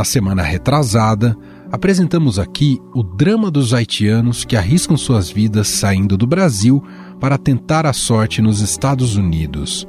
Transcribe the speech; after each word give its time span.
Na 0.00 0.04
semana 0.04 0.42
retrasada, 0.42 1.36
apresentamos 1.70 2.38
aqui 2.38 2.80
o 2.94 3.02
drama 3.02 3.50
dos 3.50 3.74
haitianos 3.74 4.46
que 4.46 4.56
arriscam 4.56 4.96
suas 4.96 5.28
vidas 5.28 5.68
saindo 5.68 6.16
do 6.16 6.26
Brasil 6.26 6.82
para 7.20 7.36
tentar 7.36 7.84
a 7.84 7.92
sorte 7.92 8.40
nos 8.40 8.62
Estados 8.62 9.16
Unidos. 9.16 9.86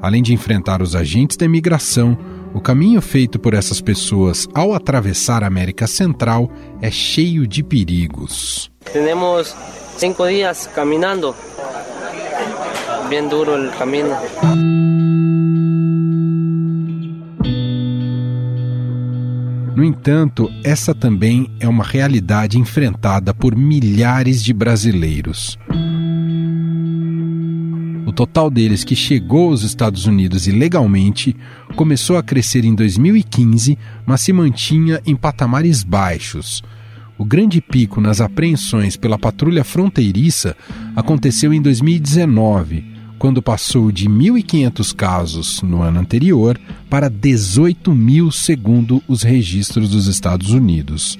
Além 0.00 0.22
de 0.22 0.32
enfrentar 0.32 0.80
os 0.80 0.94
agentes 0.94 1.36
da 1.36 1.44
imigração, 1.44 2.16
o 2.54 2.60
caminho 2.60 3.02
feito 3.02 3.36
por 3.36 3.52
essas 3.52 3.80
pessoas 3.80 4.46
ao 4.54 4.72
atravessar 4.72 5.42
a 5.42 5.48
América 5.48 5.88
Central 5.88 6.48
é 6.80 6.88
cheio 6.88 7.44
de 7.44 7.64
perigos. 7.64 8.70
Temos 8.92 9.56
cinco 9.96 10.24
dias 10.28 10.68
caminhando. 10.72 11.34
Bem 13.10 13.28
duro 13.28 13.66
o 13.66 13.72
caminho. 13.72 14.16
No 19.78 19.84
entanto, 19.84 20.50
essa 20.64 20.92
também 20.92 21.48
é 21.60 21.68
uma 21.68 21.84
realidade 21.84 22.58
enfrentada 22.58 23.32
por 23.32 23.54
milhares 23.54 24.42
de 24.42 24.52
brasileiros. 24.52 25.56
O 28.04 28.12
total 28.12 28.50
deles 28.50 28.82
que 28.82 28.96
chegou 28.96 29.50
aos 29.50 29.62
Estados 29.62 30.04
Unidos 30.04 30.48
ilegalmente 30.48 31.36
começou 31.76 32.16
a 32.16 32.24
crescer 32.24 32.64
em 32.64 32.74
2015, 32.74 33.78
mas 34.04 34.20
se 34.20 34.32
mantinha 34.32 35.00
em 35.06 35.14
patamares 35.14 35.84
baixos. 35.84 36.60
O 37.16 37.24
grande 37.24 37.60
pico 37.60 38.00
nas 38.00 38.20
apreensões 38.20 38.96
pela 38.96 39.16
patrulha 39.16 39.62
fronteiriça 39.62 40.56
aconteceu 40.96 41.54
em 41.54 41.62
2019 41.62 42.97
quando 43.18 43.42
passou 43.42 43.90
de 43.90 44.08
1.500 44.08 44.94
casos 44.94 45.62
no 45.62 45.82
ano 45.82 46.00
anterior 46.00 46.58
para 46.88 47.10
18 47.10 47.92
mil, 47.92 48.30
segundo 48.30 49.02
os 49.08 49.22
registros 49.22 49.90
dos 49.90 50.06
Estados 50.06 50.50
Unidos. 50.50 51.18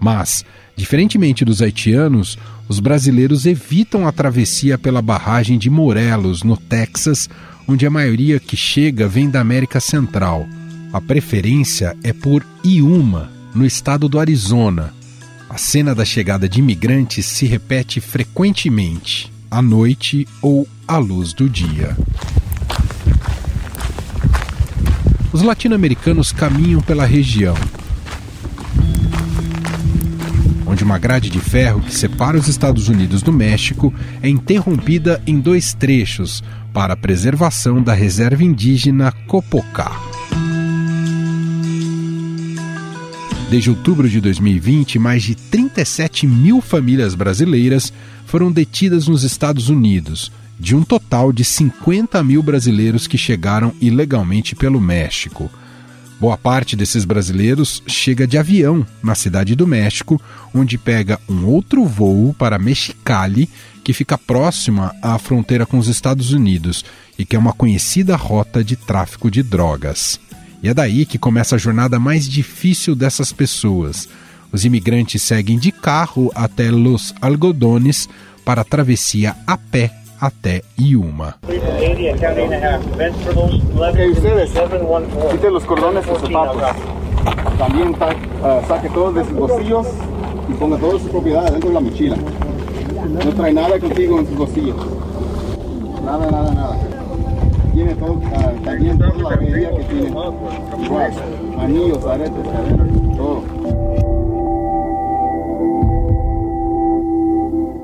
Mas, 0.00 0.44
diferentemente 0.74 1.44
dos 1.44 1.60
haitianos, 1.60 2.38
os 2.68 2.80
brasileiros 2.80 3.44
evitam 3.46 4.06
a 4.08 4.12
travessia 4.12 4.78
pela 4.78 5.02
barragem 5.02 5.58
de 5.58 5.68
Morelos, 5.68 6.42
no 6.42 6.56
Texas, 6.56 7.28
onde 7.68 7.86
a 7.86 7.90
maioria 7.90 8.40
que 8.40 8.56
chega 8.56 9.06
vem 9.06 9.28
da 9.28 9.40
América 9.40 9.80
Central. 9.80 10.46
A 10.92 11.00
preferência 11.00 11.96
é 12.02 12.12
por 12.12 12.44
Iuma, 12.64 13.30
no 13.54 13.66
estado 13.66 14.08
do 14.08 14.18
Arizona. 14.18 14.94
A 15.48 15.58
cena 15.58 15.94
da 15.94 16.04
chegada 16.04 16.48
de 16.48 16.60
imigrantes 16.60 17.26
se 17.26 17.46
repete 17.46 18.00
frequentemente 18.00 19.32
à 19.50 19.62
noite 19.62 20.26
ou 20.42 20.66
à 20.86 20.98
luz 20.98 21.32
do 21.32 21.48
dia. 21.48 21.96
Os 25.32 25.42
latino-americanos 25.42 26.30
caminham 26.30 26.80
pela 26.80 27.04
região, 27.04 27.56
onde 30.66 30.84
uma 30.84 30.98
grade 30.98 31.30
de 31.30 31.40
ferro 31.40 31.80
que 31.80 31.94
separa 31.94 32.36
os 32.36 32.48
Estados 32.48 32.88
Unidos 32.88 33.22
do 33.22 33.32
México 33.32 33.92
é 34.22 34.28
interrompida 34.28 35.22
em 35.26 35.40
dois 35.40 35.74
trechos 35.74 36.42
para 36.72 36.94
a 36.94 36.96
preservação 36.96 37.82
da 37.82 37.94
reserva 37.94 38.44
indígena 38.44 39.12
Copocá. 39.26 39.92
Desde 43.50 43.70
outubro 43.70 44.08
de 44.08 44.20
2020, 44.20 44.98
mais 44.98 45.22
de 45.22 45.34
37 45.34 46.26
mil 46.26 46.60
famílias 46.60 47.14
brasileiras 47.14 47.92
foram 48.26 48.50
detidas 48.50 49.06
nos 49.06 49.22
Estados 49.22 49.68
Unidos, 49.68 50.32
de 50.58 50.74
um 50.74 50.82
total 50.82 51.32
de 51.32 51.44
50 51.44 52.22
mil 52.22 52.42
brasileiros 52.42 53.06
que 53.06 53.18
chegaram 53.18 53.72
ilegalmente 53.80 54.54
pelo 54.54 54.80
México. 54.80 55.50
Boa 56.20 56.38
parte 56.38 56.76
desses 56.76 57.04
brasileiros 57.04 57.82
chega 57.86 58.26
de 58.26 58.38
avião 58.38 58.86
na 59.02 59.14
cidade 59.14 59.54
do 59.54 59.66
México, 59.66 60.20
onde 60.54 60.78
pega 60.78 61.20
um 61.28 61.44
outro 61.46 61.84
voo 61.84 62.32
para 62.34 62.58
Mexicali, 62.58 63.50
que 63.82 63.92
fica 63.92 64.16
próxima 64.16 64.94
à 65.02 65.18
fronteira 65.18 65.66
com 65.66 65.76
os 65.76 65.88
Estados 65.88 66.32
Unidos 66.32 66.84
e 67.18 67.24
que 67.24 67.36
é 67.36 67.38
uma 67.38 67.52
conhecida 67.52 68.16
rota 68.16 68.64
de 68.64 68.76
tráfico 68.76 69.30
de 69.30 69.42
drogas. 69.42 70.18
E 70.62 70.68
é 70.68 70.74
daí 70.74 71.04
que 71.04 71.18
começa 71.18 71.56
a 71.56 71.58
jornada 71.58 71.98
mais 71.98 72.28
difícil 72.28 72.94
dessas 72.94 73.32
pessoas 73.32 74.08
os 74.54 74.64
imigrantes 74.64 75.20
seguem 75.20 75.58
de 75.58 75.72
carro 75.72 76.30
até 76.32 76.70
Los 76.70 77.12
Algodones 77.20 78.08
para 78.44 78.60
a 78.60 78.64
travessia 78.64 79.34
a 79.44 79.56
pé 79.56 80.03
até 80.24 80.64
Yuma. 80.78 81.36
También 87.58 87.88
uh, 87.90 88.66
saque 88.66 88.88
todos 88.88 89.14
de 89.14 89.24
sus 89.24 89.34
bolsillos 89.34 89.86
y 90.48 90.52
ponga 90.54 90.78
todas 90.78 91.02
sus 91.02 91.10
propiedades 91.10 91.52
dentro 91.52 91.68
de 91.68 91.74
la 91.74 91.80
mochila. 91.80 92.16
No 93.24 93.34
trae 93.34 93.52
nada 93.52 93.78
contigo 93.78 94.18
en 94.18 94.26
sus 94.26 94.36
bolsillos. 94.36 94.76
Nada, 96.04 96.30
nada, 96.30 96.54
nada. 96.54 96.78
Tiene 97.74 97.94
todo, 97.94 98.12
uh, 98.12 98.64
también 98.64 98.98
toda 98.98 99.30
la 99.30 99.36
medida 99.36 99.70
que 99.76 99.84
tiene. 99.84 100.08
Igual, 100.08 101.12
anillos, 101.58 102.04
aretes, 102.06 102.44
todo. 103.16 103.53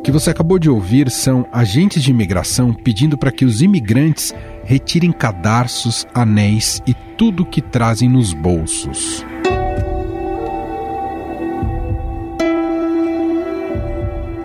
Que 0.02 0.10
você 0.10 0.30
acabou 0.30 0.58
de 0.58 0.70
ouvir 0.70 1.10
são 1.10 1.46
agentes 1.52 2.02
de 2.02 2.10
imigração 2.10 2.72
pedindo 2.72 3.18
para 3.18 3.30
que 3.30 3.44
os 3.44 3.60
imigrantes 3.60 4.34
retirem 4.64 5.12
cadarços, 5.12 6.06
anéis 6.14 6.82
e 6.86 6.94
tudo 6.94 7.44
que 7.44 7.60
trazem 7.60 8.08
nos 8.08 8.32
bolsos. 8.32 9.24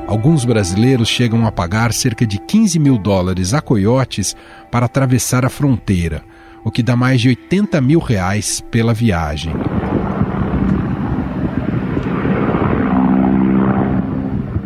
Alguns 0.08 0.46
brasileiros 0.46 1.10
chegam 1.10 1.48
a 1.48 1.52
pagar 1.52 1.92
cerca 1.92 2.26
de 2.28 2.38
15 2.38 2.78
mil 2.78 2.98
dólares 2.98 3.54
a 3.54 3.62
coiotes 3.62 4.36
para 4.70 4.86
atravessar 4.86 5.46
a 5.46 5.50
fronteira, 5.50 6.24
o 6.64 6.72
que 6.72 6.84
dá 6.84 6.96
mais 6.96 7.22
de 7.22 7.30
80 7.30 7.82
mil 7.82 8.00
reais 8.00 8.62
pela 8.72 8.94
viagem. 8.94 9.54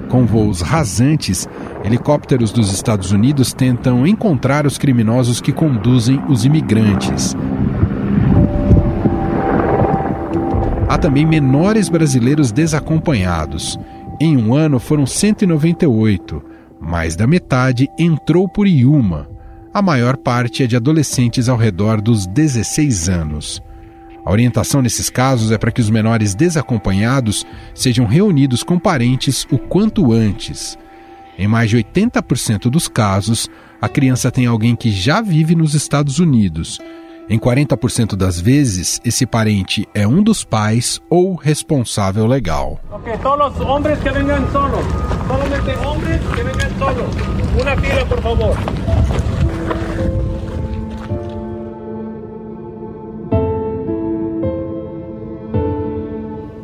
Com 0.09 0.25
voos 0.25 0.61
rasantes, 0.61 1.47
helicópteros 1.85 2.51
dos 2.51 2.73
Estados 2.73 3.11
Unidos 3.11 3.53
tentam 3.53 4.07
encontrar 4.07 4.65
os 4.65 4.75
criminosos 4.75 5.39
que 5.39 5.51
conduzem 5.51 6.19
os 6.27 6.45
imigrantes. 6.45 7.35
Há 10.89 10.97
também 10.97 11.27
menores 11.27 11.87
brasileiros 11.87 12.51
desacompanhados. 12.51 13.77
Em 14.19 14.35
um 14.35 14.55
ano 14.55 14.79
foram 14.79 15.05
198, 15.05 16.43
mais 16.81 17.15
da 17.15 17.27
metade 17.27 17.87
entrou 17.97 18.49
por 18.49 18.67
Iuma. 18.67 19.29
A 19.71 19.81
maior 19.83 20.17
parte 20.17 20.63
é 20.63 20.67
de 20.67 20.75
adolescentes 20.75 21.47
ao 21.47 21.55
redor 21.55 22.01
dos 22.01 22.25
16 22.25 23.07
anos. 23.07 23.61
A 24.29 24.31
orientação 24.31 24.79
nesses 24.79 25.09
casos 25.09 25.51
é 25.51 25.57
para 25.57 25.71
que 25.71 25.81
os 25.81 25.89
menores 25.89 26.35
desacompanhados 26.35 27.43
sejam 27.73 28.05
reunidos 28.05 28.61
com 28.61 28.77
parentes 28.77 29.43
o 29.49 29.57
quanto 29.57 30.13
antes. 30.13 30.77
Em 31.35 31.47
mais 31.47 31.71
de 31.71 31.77
80% 31.77 32.69
dos 32.69 32.87
casos, 32.87 33.49
a 33.81 33.89
criança 33.89 34.29
tem 34.29 34.45
alguém 34.45 34.75
que 34.75 34.91
já 34.91 35.19
vive 35.19 35.55
nos 35.55 35.73
Estados 35.73 36.19
Unidos. 36.19 36.77
Em 37.27 37.39
40% 37.39 38.15
das 38.15 38.39
vezes, 38.39 39.01
esse 39.03 39.25
parente 39.25 39.89
é 39.95 40.07
um 40.07 40.21
dos 40.21 40.43
pais 40.43 41.01
ou 41.09 41.33
responsável 41.33 42.27
legal. 42.27 42.79
Ok, 42.91 43.11
todos 43.23 43.55
os 43.55 43.61
homens 43.61 43.97
que 43.97 44.11
venham 44.11 44.51
solos. 44.51 44.85
Solamente 45.27 45.87
homens 45.87 46.21
que 46.21 46.43
venham 46.43 46.77
solos. 46.77 47.15
Uma 47.59 47.75
fila, 47.77 48.05
por 48.05 48.21
favor. 48.21 50.18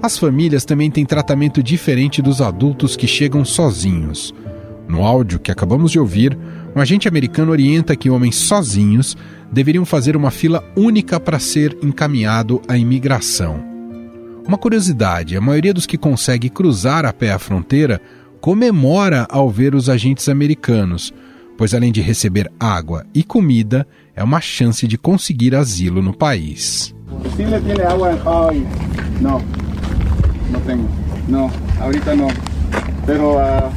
As 0.06 0.20
famílias 0.20 0.64
também 0.64 0.92
têm 0.92 1.04
tratamento 1.04 1.64
diferente 1.64 2.22
dos 2.22 2.40
adultos 2.40 2.96
que 2.96 3.08
chegam 3.08 3.44
sozinhos. 3.44 4.36
No 4.88 5.04
áudio 5.04 5.40
que 5.40 5.50
acabamos 5.50 5.92
de 5.92 5.98
ouvir, 5.98 6.38
um 6.76 6.80
agente 6.80 7.08
americano 7.08 7.52
orienta 7.52 7.96
que 7.96 8.08
homens 8.08 8.36
sozinhos 8.36 9.18
deveriam 9.52 9.84
fazer 9.84 10.16
uma 10.16 10.30
fila 10.30 10.64
única 10.78 11.20
para 11.20 11.40
ser 11.40 11.76
encaminhado 11.82 12.62
à 12.68 12.78
imigração. 12.78 13.60
Uma 14.48 14.60
curiosidade: 14.60 15.36
a 15.36 15.42
maioria 15.42 15.74
dos 15.74 15.88
que 15.88 15.98
consegue 15.98 16.52
cruzar 16.52 17.04
a 17.04 17.12
pé 17.12 17.32
a 17.32 17.40
fronteira 17.40 18.00
comemora 18.40 19.26
ao 19.28 19.50
ver 19.50 19.74
os 19.74 19.90
agentes 19.90 20.30
americanos, 20.30 21.12
pois 21.58 21.74
além 21.74 21.92
de 21.92 22.00
receber 22.00 22.52
água 22.60 23.08
e 23.12 23.24
comida, 23.24 23.88
é 24.16 24.24
uma 24.24 24.40
chance 24.40 24.88
de 24.88 25.00
conseguir 25.00 25.56
asilo 25.56 26.00
no 26.00 26.16
país. 26.16 26.94
Não 30.50 30.60
tenho. 30.62 30.90
Não, 31.28 31.52
ahorita 31.80 32.16
não. 32.16 32.28
Pero, 33.06 33.36
uh... 33.38 33.72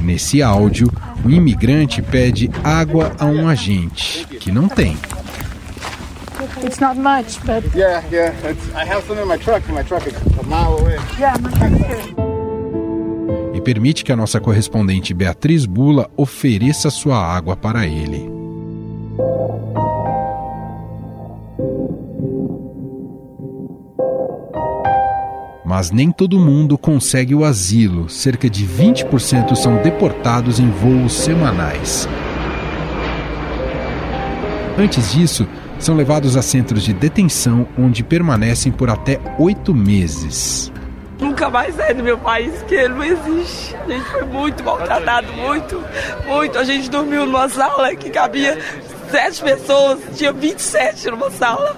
Nesse 0.00 0.42
áudio, 0.42 0.90
um 1.24 1.30
imigrante 1.30 2.00
pede 2.00 2.50
água 2.62 3.12
a 3.18 3.26
um 3.26 3.48
agente, 3.48 4.24
que 4.38 4.50
não 4.52 4.68
tem. 4.68 4.96
It's 6.62 6.78
not 6.80 6.96
much, 6.98 7.38
but 7.44 7.64
Yeah, 7.74 8.02
yeah. 8.10 8.32
It's, 8.48 8.68
I 8.74 8.84
have 8.84 9.04
some 9.06 9.20
in 9.20 9.26
my 9.26 9.38
truck. 9.38 9.68
My 9.68 9.82
truck 9.82 10.06
is 10.06 10.14
a 10.38 10.42
mile 10.44 10.78
away. 10.78 10.98
yeah, 11.18 11.36
my 11.40 11.50
truck's 11.50 11.78
here. 11.78 12.14
E 13.54 13.60
permite 13.60 14.04
que 14.04 14.12
a 14.12 14.16
nossa 14.16 14.40
correspondente 14.40 15.12
Beatriz 15.12 15.66
Bula 15.66 16.08
ofereça 16.16 16.90
sua 16.90 17.16
água 17.16 17.56
para 17.56 17.86
ele. 17.86 18.37
Mas 25.68 25.90
nem 25.90 26.10
todo 26.10 26.40
mundo 26.40 26.78
consegue 26.78 27.34
o 27.34 27.44
asilo. 27.44 28.08
Cerca 28.08 28.48
de 28.48 28.66
20% 28.66 29.54
são 29.54 29.76
deportados 29.82 30.58
em 30.58 30.70
voos 30.70 31.12
semanais. 31.12 32.08
Antes 34.78 35.12
disso, 35.12 35.46
são 35.78 35.94
levados 35.94 36.38
a 36.38 36.42
centros 36.42 36.82
de 36.82 36.94
detenção 36.94 37.68
onde 37.78 38.02
permanecem 38.02 38.72
por 38.72 38.88
até 38.88 39.20
oito 39.38 39.74
meses. 39.74 40.72
Nunca 41.20 41.50
mais 41.50 41.74
saí 41.74 41.92
do 41.92 42.02
meu 42.02 42.16
país, 42.16 42.62
que 42.62 42.74
ele 42.74 42.94
não 42.94 43.04
existe. 43.04 43.76
A 43.76 43.88
gente 43.90 44.08
foi 44.08 44.24
muito 44.24 44.64
maltratado, 44.64 45.30
muito, 45.34 45.84
muito. 46.26 46.58
A 46.58 46.64
gente 46.64 46.88
dormiu 46.88 47.26
numa 47.26 47.46
sala 47.46 47.94
que 47.94 48.08
cabia 48.08 48.58
sete 49.10 49.42
pessoas, 49.42 49.98
tinha 50.16 50.32
27 50.32 51.10
numa 51.10 51.30
sala. 51.30 51.76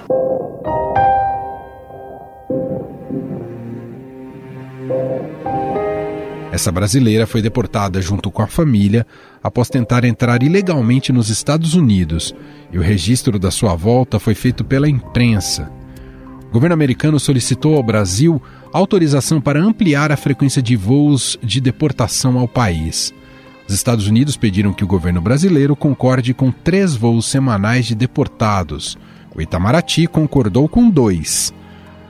Essa 6.52 6.72
brasileira 6.72 7.26
foi 7.26 7.40
deportada 7.40 8.02
junto 8.02 8.30
com 8.30 8.42
a 8.42 8.46
família 8.46 9.06
após 9.42 9.68
tentar 9.68 10.04
entrar 10.04 10.42
ilegalmente 10.42 11.12
nos 11.12 11.30
Estados 11.30 11.74
Unidos 11.74 12.34
e 12.72 12.78
o 12.78 12.82
registro 12.82 13.38
da 13.38 13.50
sua 13.50 13.74
volta 13.76 14.18
foi 14.18 14.34
feito 14.34 14.64
pela 14.64 14.88
imprensa. 14.88 15.70
O 16.48 16.52
governo 16.52 16.74
americano 16.74 17.20
solicitou 17.20 17.76
ao 17.76 17.82
Brasil 17.82 18.42
autorização 18.72 19.40
para 19.40 19.60
ampliar 19.60 20.10
a 20.10 20.16
frequência 20.16 20.60
de 20.60 20.74
voos 20.74 21.38
de 21.40 21.60
deportação 21.60 22.36
ao 22.36 22.48
país. 22.48 23.14
Os 23.68 23.74
Estados 23.74 24.08
Unidos 24.08 24.36
pediram 24.36 24.72
que 24.72 24.82
o 24.82 24.88
governo 24.88 25.20
brasileiro 25.20 25.76
concorde 25.76 26.34
com 26.34 26.50
três 26.50 26.96
voos 26.96 27.26
semanais 27.26 27.86
de 27.86 27.94
deportados. 27.94 28.98
O 29.32 29.40
Itamaraty 29.40 30.08
concordou 30.08 30.68
com 30.68 30.90
dois. 30.90 31.54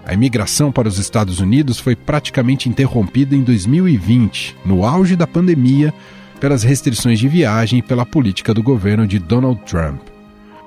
A 0.05 0.15
imigração 0.15 0.73
para 0.73 0.89
os 0.89 0.99
Estados 0.99 1.41
Unidos 1.41 1.79
foi 1.79 1.95
praticamente 1.95 2.69
interrompida 2.69 3.35
em 3.35 3.43
2020, 3.43 4.57
no 4.65 4.85
auge 4.85 5.15
da 5.17 5.27
pandemia, 5.27 5.93
pelas 6.41 6.63
restrições 6.63 7.19
de 7.19 7.29
viagem 7.29 7.79
e 7.79 7.83
pela 7.83 8.07
política 8.07 8.55
do 8.55 8.63
governo 8.63 9.07
de 9.07 9.19
Donald 9.19 9.61
Trump. 9.67 10.01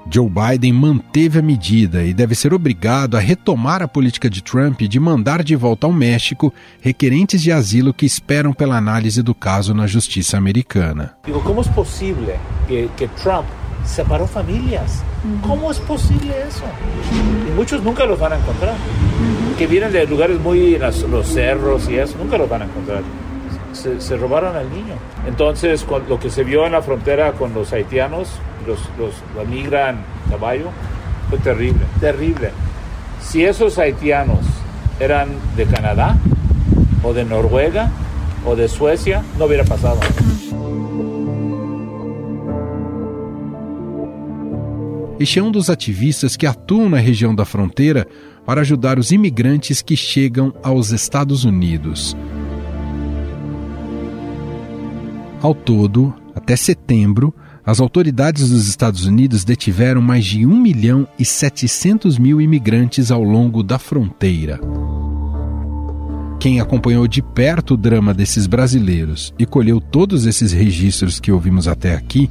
Joe 0.10 0.30
Biden 0.30 0.74
manteve 0.74 1.40
a 1.40 1.42
medida 1.42 2.04
e 2.04 2.14
deve 2.14 2.36
ser 2.36 2.54
obrigado 2.54 3.16
a 3.16 3.20
retomar 3.20 3.82
a 3.82 3.88
política 3.88 4.30
de 4.30 4.44
Trump 4.44 4.82
de 4.82 5.00
mandar 5.00 5.44
de 5.44 5.56
volta 5.56 5.88
ao 5.88 5.94
México 5.94 6.54
requerentes 6.82 7.42
de 7.42 7.52
asilo 7.52 7.94
que 7.94 8.06
esperam 8.06 8.54
pela 8.54 8.78
análise 8.78 9.22
do 9.24 9.34
caso 9.34 9.74
na 9.74 9.88
justiça 9.88 10.38
americana. 10.38 11.16
Digo, 11.26 11.42
¿cómo 11.42 11.62
es 11.62 11.70
posible 11.70 12.38
que, 12.68 12.90
que 12.98 13.08
Trump 13.22 13.46
separó 13.86 14.28
familias? 14.28 15.04
¿Cómo 15.48 15.72
es 15.72 15.80
posible 15.80 16.34
eso? 16.48 16.64
Y 17.48 17.52
muchos 17.56 17.82
nunca 17.84 18.06
los 18.06 18.20
van 18.20 18.34
a 18.34 18.38
encontrar. 18.38 18.74
Que 19.58 19.68
vienen 19.68 19.92
de 19.92 20.06
lugares 20.08 20.40
muy, 20.40 20.78
las- 20.78 21.02
los 21.04 21.28
cerros 21.28 21.88
y 21.90 21.98
eso, 21.98 22.16
nunca 22.18 22.38
los 22.38 22.50
van 22.50 22.64
a 22.64 22.66
encontrar. 22.66 23.02
Se, 23.74 24.00
se 24.02 24.18
robaron 24.18 24.56
al 24.56 24.70
niño. 24.70 24.94
Entonces, 25.28 25.84
con 25.84 26.08
lo 26.08 26.20
que 26.20 26.30
se 26.30 26.44
vio 26.44 26.66
en 26.66 26.74
la 26.74 26.82
frontera 26.82 27.32
con 27.34 27.54
los 27.54 27.72
haitianos, 27.74 28.30
los, 28.68 28.80
los, 29.00 29.14
la 29.36 29.44
migra 29.50 29.90
en 29.92 29.98
caballo, 30.30 30.66
fue 31.30 31.38
terrible, 31.40 31.82
terrible. 32.00 32.52
Si 33.22 33.44
esos 33.44 33.78
haitianos 33.80 34.40
eran 35.00 35.30
de 35.56 35.66
Canadá, 35.66 36.18
o 37.04 37.14
de 37.14 37.26
Noruega, 37.26 37.90
o 38.46 38.56
de 38.56 38.68
Suecia, 38.68 39.24
no 39.40 39.46
hubiera 39.46 39.64
pasado. 39.64 40.00
Este 45.24 45.40
é 45.40 45.42
um 45.42 45.52
dos 45.52 45.70
ativistas 45.70 46.36
que 46.36 46.46
atuam 46.46 46.90
na 46.90 46.98
região 46.98 47.34
da 47.34 47.46
fronteira 47.46 48.06
para 48.46 48.60
ajudar 48.60 49.00
os 49.00 49.10
imigrantes 49.10 49.82
que 49.82 49.96
chegam 49.96 50.54
aos 50.62 50.92
Estados 50.92 51.46
Unidos. 51.46 52.14
Ao 55.42 55.56
todo, 55.56 56.14
até 56.36 56.58
setembro, 56.58 57.34
as 57.66 57.80
autoridades 57.80 58.50
dos 58.50 58.68
Estados 58.68 59.06
Unidos 59.06 59.46
detiveram 59.46 60.02
mais 60.02 60.26
de 60.26 60.46
1 60.46 60.60
milhão 60.60 61.08
e 61.18 61.24
700 61.24 62.18
mil 62.18 62.42
imigrantes 62.42 63.10
ao 63.10 63.24
longo 63.24 63.64
da 63.64 63.80
fronteira. 63.80 64.60
Quem 66.38 66.60
acompanhou 66.60 67.08
de 67.08 67.22
perto 67.22 67.76
o 67.76 67.78
drama 67.78 68.14
desses 68.14 68.46
brasileiros 68.46 69.34
e 69.40 69.46
colheu 69.46 69.80
todos 69.80 70.26
esses 70.26 70.52
registros 70.52 71.18
que 71.18 71.32
ouvimos 71.32 71.66
até 71.66 71.96
aqui 71.96 72.30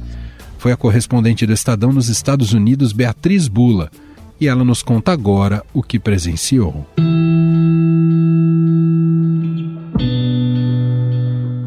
foi 0.63 0.71
a 0.71 0.77
correspondente 0.77 1.45
do 1.45 1.51
Estadão 1.51 1.91
nos 1.91 2.07
Estados 2.07 2.53
Unidos, 2.53 2.93
Beatriz 2.93 3.49
Bula, 3.49 3.91
e 4.39 4.47
ela 4.47 4.63
nos 4.63 4.81
conta 4.81 5.11
agora 5.11 5.61
o 5.73 5.83
que 5.83 5.99
presenciou. 5.99 6.87